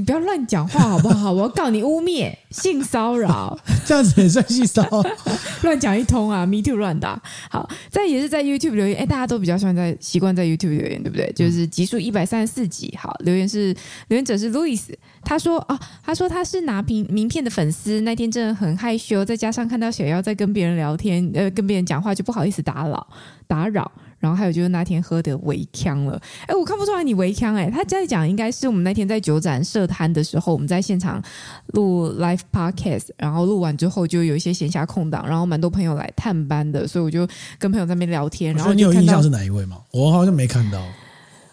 [0.00, 1.30] 你不要乱讲话好不好？
[1.30, 5.04] 我要告你污蔑、性骚扰， 这样子也算性骚扰？
[5.62, 7.20] 乱讲一通啊！Me too，乱打。
[7.50, 8.96] 好，这也是在 YouTube 留言。
[8.96, 11.30] 哎，大家都比较喜欢在习惯在 YouTube 留言，对不对？
[11.36, 12.96] 就是集数一百三十四集。
[12.98, 13.76] 好，留言是
[14.08, 14.80] 留言者是 Louis，
[15.22, 23.06] 他说啊，他说他是拿名名片的粉丝，那天真的很害羞，再加上看到小妖在跟别人聊天，呃，跟别人讲话就不好意思打扰
[23.46, 23.92] 打扰。
[24.20, 31.20] 然后还有就是那天喝的微锵了，哎，我看不出来你微锵哎，他在讲应该是我们那天在酒展设摊的时候，我们在现场
[31.68, 37.26] 录 live podcast，然后录完之后就有一些闲暇空档，然后蛮多朋友来探班的，所以我就
[37.58, 38.54] 跟朋友在那边聊天。
[38.54, 39.78] 然后你有印象是哪一位吗？
[39.92, 40.80] 我好像没看到。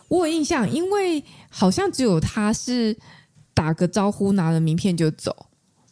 [0.10, 2.96] 我有印象，因为好像只有他是
[3.54, 5.34] 打个招呼，拿了名片就走。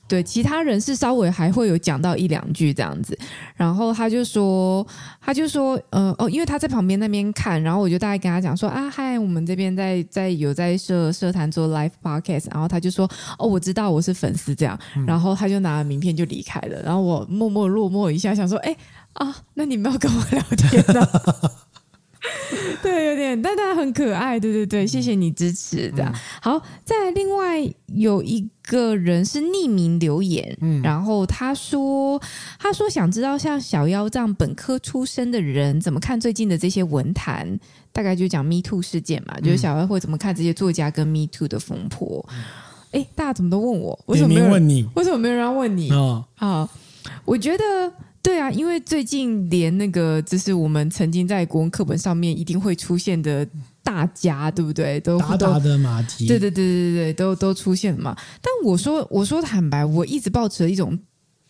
[0.07, 3.17] 对，其他人是稍微还会有讲到一两句这样子，
[3.55, 4.85] 然后他就说，
[5.19, 14.77] 他就说，呃，哦，因为他在旁边那边看，然后我就大概跟他讲说，啊，嗨，我们这边在在有在社社团做 live podcast，然后他就说，哦，我知道我是粉丝这样，
[15.07, 18.75] 然后他就拿了名片就离开了，然后我默默落寞一下，想说，哎，
[19.13, 21.07] 啊，那你们要跟我聊天呢？
[22.81, 26.11] 对，有点，但他很可爱，对对对，谢谢你支持的。
[26.41, 32.21] 好，再另外有一个人是匿名留言，嗯，然后他说，
[32.59, 37.59] 他说想知道像小妖这样本科出身的人怎么看最近的这些文坛，
[37.91, 42.27] 大概就讲 Me Too 事件嘛，就是小妖会怎么看这些作家跟 Me Too 的风波？
[42.91, 43.99] 哎，大家怎么都问我？
[44.07, 44.87] 为什么没有人问你？
[44.95, 45.91] 为什么没有人要问你？
[45.91, 46.69] 哦，好，
[47.25, 47.63] 我觉得。
[48.25, 53.47] 对啊，因为最近连那个就是我们曾经在国文课本上面一定会出现的
[53.85, 54.99] 大家，对不对？
[54.99, 58.17] 都大大的马蹄，对对对对对，都都出现了嘛。
[58.41, 60.97] 但我说我说坦白，我一直抱持的一种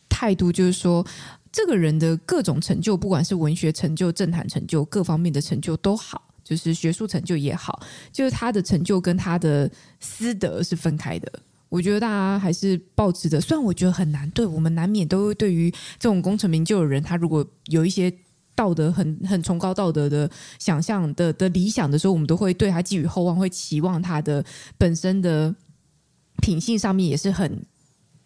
[0.09, 1.05] 态度，就是说，
[1.49, 7.81] 这个人的各种成就，不管是文学成就、政坛成就，各方面的成就都好，就是学术成就也好，
[8.11, 9.71] 就是他的成就跟他的
[10.01, 11.31] 私德是分开的。
[11.69, 18.13] 我觉得大家还是抱持的，虽然我觉得很难，对我们难免都会对于这种功成名就的人，他如果有一些
[18.55, 24.43] 道德很很崇高道德的想象的的理想的时候，我们都会对他寄予厚望，会期望他的
[24.77, 25.53] 本身的
[26.41, 27.61] 品性上面也是很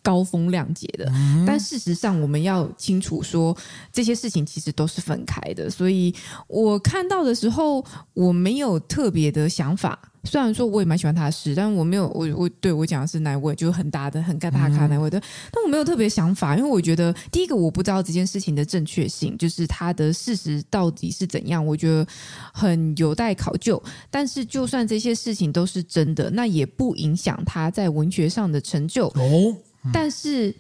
[0.02, 1.06] 高风亮节的。
[1.14, 3.56] 嗯、但事实上，我们要清楚说，
[3.92, 5.70] 这些事情其实都是分开的。
[5.70, 6.14] 所以
[6.48, 7.84] 我看到的时候，
[8.14, 10.00] 我没有特别的想法。
[10.26, 15.18] 虽然说我也蛮喜欢他的诗，但我没有我我对我讲的是哪位，就是很大的很大咖哪位的，
[15.50, 22.06] 但我没有特别想法，因为我觉得第一个我不知道这件事情的正确性，就是他的事实到底是怎样，我觉得
[22.54, 23.82] 很有待考究。
[24.12, 29.08] 但是就算这些事情都是真的，那也不影响他在文学上的成就。
[29.08, 29.56] 哦，
[29.94, 30.56] 但是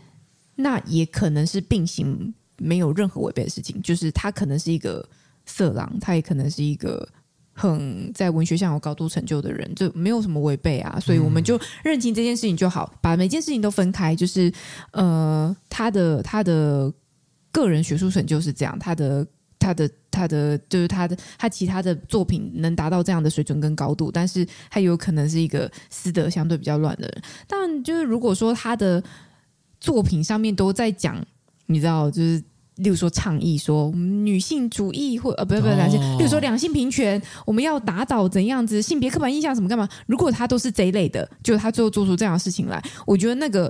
[0.56, 5.08] 那也可能是并行，没有任何违背的事情，就是他可能是一个
[5.46, 7.08] 色狼，他也可能是一个。
[7.52, 14.16] 很在文学上有高度成就的人，就没有什么违背啊，所以我们就认清这件事情就好，把每件事情都分开。
[14.16, 14.50] 就是
[14.92, 16.90] 呃，他的他的
[17.52, 19.28] 个人学术成就是这样，他的
[19.60, 27.22] 他的他的就是他的他其他的作品能达到这样的水准跟高度，但是他有可能是一个私德相对比较乱的人。
[27.48, 29.04] 但就是如果说他的
[29.80, 31.24] 作品上面都在讲，
[31.66, 32.42] 你知道，就是。
[32.80, 39.86] 例如说倡议说女性主义或呃不不不男性，例如说两性平权，我们要打倒怎样子性别刻板印象什么干嘛？
[40.08, 43.70] 如果他都是这一类的，就他最后做出这样的事情来，我觉得那个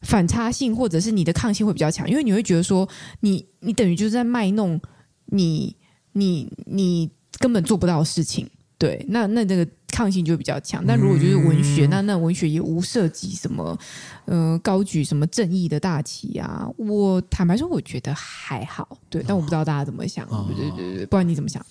[0.00, 2.88] 反差性或者是你的抗性会比较强，因为你会觉得说
[3.20, 4.80] 你你等于就是在卖弄
[5.26, 5.74] 你
[6.12, 8.48] 你你根本做不到的事情。
[8.78, 10.84] 对，那那这个抗性就比较强。
[10.86, 13.78] 但如果就是文学，嗯、那那文学也无涉及什么，
[14.26, 16.68] 呃，高举什么正义的大旗啊。
[16.76, 18.98] 我坦白说，我觉得还好。
[19.08, 20.26] 对，但我不知道大家怎么想。
[20.26, 21.64] 哦、对对对，不然你怎么想？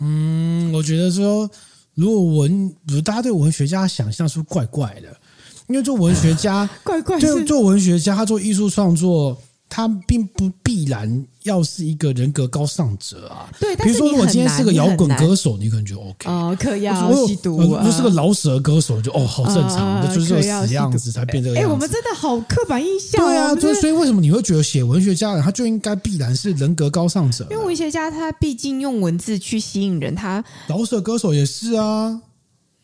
[0.00, 1.48] 嗯，我觉得说，
[1.94, 5.16] 如果文，如大家对文学家想象是不是怪怪的？
[5.68, 9.40] 因为做文学家， 怪怪，就做文学家，他做艺术创作。
[9.76, 13.46] 他并不必然要是一个人格高尚者啊。
[13.60, 17.62] 对，比如说，如果今天是个摇滚歌手，你可能就 OK 哦，嗑药吸毒啊。
[17.62, 21.68] 如果是个老舍歌手，就哦，好正常，就是这个死样子才变这个样子。
[21.68, 23.22] 哎，我们真的好刻板印象。
[23.22, 27.46] 对啊，就是所以为什么你会觉得写文学家的人他就应该必然是人格高尚者？
[27.50, 32.22] 因为文学家他毕竟用文字去吸引人，他老舍歌手也是啊。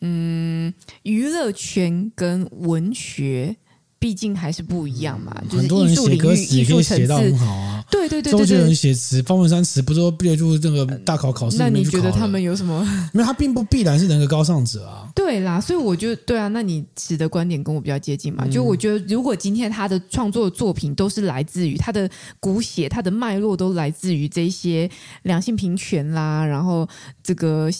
[0.01, 0.71] 嗯，
[1.01, 3.55] 娱乐圈跟文学。
[4.03, 7.81] 毕竟还是不一样嘛，就是艺术领域、艺术写到很好啊。
[7.89, 11.55] 对对对，周杰伦写词，方文山词，不是说列入这个大考考试？
[11.57, 12.83] 那你觉得他们有什么？
[13.13, 15.07] 没有，他并不必然是人格高尚者啊。
[15.15, 18.45] 对啦，所以我觉得对啊，那你持的观点跟我比较接近嘛。
[18.45, 22.09] 就我觉得，如果今天他的创作作品都是来自于他的
[22.41, 24.89] 骨血，他的脉络都来自于这些
[25.21, 26.85] 两性平权啦，然后
[27.23, 27.71] 这个。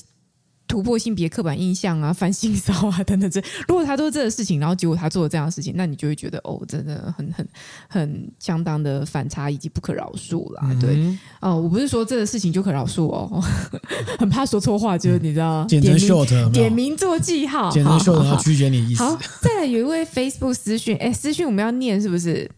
[0.73, 7.47] 突破性别刻板印象啊，反性骚啊等等这，如果他都是这个事情，然后结果他做了这样的事情，那你就会觉得哦，真的很很
[7.87, 10.63] 很相当的反差以及不可饶恕啦。
[10.63, 13.39] 嗯、对哦，我不是说这个事情就可饶恕哦，
[14.17, 19.03] 很怕说错话，就是你知道，点名 short 点名做记号，简称 short 要拒绝你意思。
[19.03, 22.49] 好，再来有一位 Facebook 私讯，哎，私讯我们要念是不是？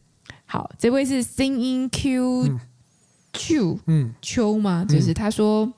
[0.45, 2.57] 好，这位是 Singing Q
[3.33, 4.85] Q 嗯秋吗？
[4.87, 5.69] 就是他说。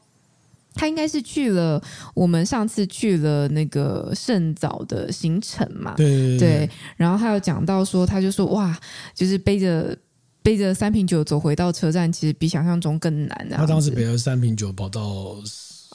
[0.77, 1.81] 他应该是去了
[2.13, 8.77] 我们上次去了那个圣早的行程嘛，对对，然后他有讲到说，他就说哇，
[9.13, 9.97] 就是背着
[10.41, 13.47] 背着三瓶酒走回到车站，其实比想象中更难。
[13.51, 15.35] 他当时背着三瓶酒跑到，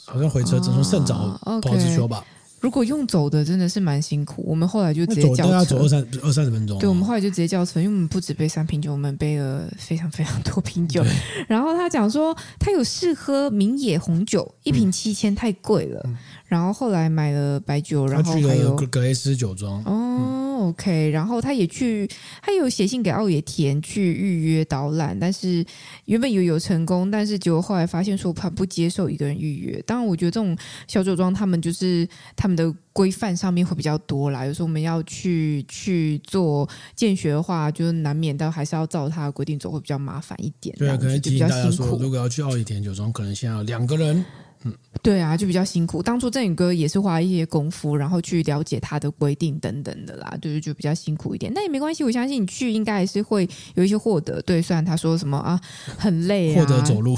[0.05, 2.23] 好像回车只从圣早跑去说吧。
[2.63, 6.79] 如果用走的真的是蛮辛苦，我们后来就直接叫车，要走二三二三十分钟。
[6.79, 11.03] 对，我们后来就直接叫车，因为我们不止背三瓶酒，我们背了非常非常多 瓶酒。
[11.45, 16.01] 然后他讲说，他有试喝明野红酒，一瓶七千太贵了。
[16.05, 16.15] 嗯
[16.53, 19.79] 然后后来买了白酒，然后还有格雷斯酒庄。
[19.85, 21.09] 哦、嗯、，OK。
[21.09, 22.09] 然后他也去，
[22.41, 25.63] 他有写信给奥野田去预约导览，但是
[26.05, 29.81] 原本有有成功，但是结果后来发现说他不接受一个人预约。
[29.85, 30.57] 当然，我觉得这种
[30.87, 34.45] 小酒庄他们就是他们的规范上面会比较多啦。
[34.45, 40.75] 有时候我们要去去做见学的话，就是难免到还是要照他的规定走，会比较麻烦一点。
[40.77, 44.23] 对啊，可能提醒大家说，如果要去奥野田酒庄，可能先要两个人。
[44.65, 46.01] 嗯，对啊，就比较辛苦。
[46.01, 51.51] 当初振宇哥也是花一些功夫，然后去了解他的规定等等的啦，就是就比较辛苦一点。
[51.53, 54.41] 那也没关系，我相信你去应该还是会有一些获得。
[54.43, 55.59] 对，虽然他说什么啊，
[55.97, 57.17] 很累啊，获得走路，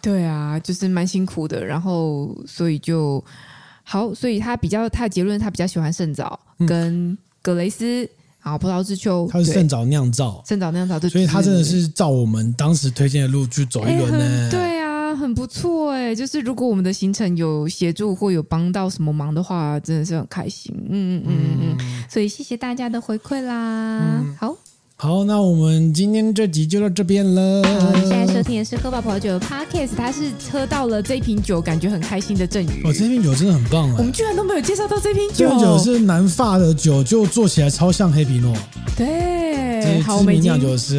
[0.00, 1.64] 对啊，就是蛮辛苦的。
[1.64, 3.22] 然后所以就
[3.82, 8.08] 好，所以他比较他的结论，他比较喜欢圣早跟格雷斯，
[8.42, 14.50] 然后葡萄之秋，他是圣早酿造，圣早酿造，所以他真的是照我们当时推荐的路去走一轮呢。
[14.50, 14.83] 对啊。
[15.54, 20.74] 错哎、欸，就是如果我们的行程有协助或有帮到什么忙的话，真的是很开心。
[20.90, 24.00] 嗯嗯嗯嗯，所以谢谢大家的回馈啦。
[24.00, 24.56] 嗯、好，
[24.96, 27.62] 好，那我们今天这集就到这边了。
[27.62, 32.82] 好，现在收听的是喝爆葡萄酒的 Podcast，他是喝到了这瓶酒，感觉很开心的郑宇。
[32.84, 35.46] 哦，这瓶酒真的很棒哎，我们居然都没有介绍到这瓶酒。
[35.46, 38.52] 这瓶酒是南法的酒，就做起来超像黑皮诺。
[38.96, 39.54] 对。
[40.02, 40.50] 好，我们已经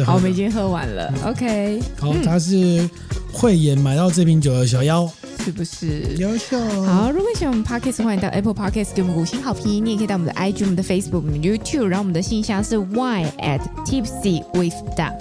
[0.04, 1.12] 好，我们已经喝完了。
[1.24, 2.88] OK，好，他是
[3.36, 5.08] 慧眼买到这瓶酒的小妖。
[5.44, 6.58] 是不是优秀？
[6.82, 9.84] 好，如果喜欢我们 Podcast，欢迎到 Apple Podcast 给我们五星好评。
[9.84, 14.74] 你也可以到我们的 IG、我们的 Facebook、我们的 YouTube，然后我们的信箱是 wine at tipsy with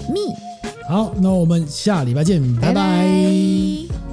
[0.10, 0.34] me。
[0.88, 2.74] 好，那我们下礼拜见，拜拜。
[2.74, 4.05] 拜拜。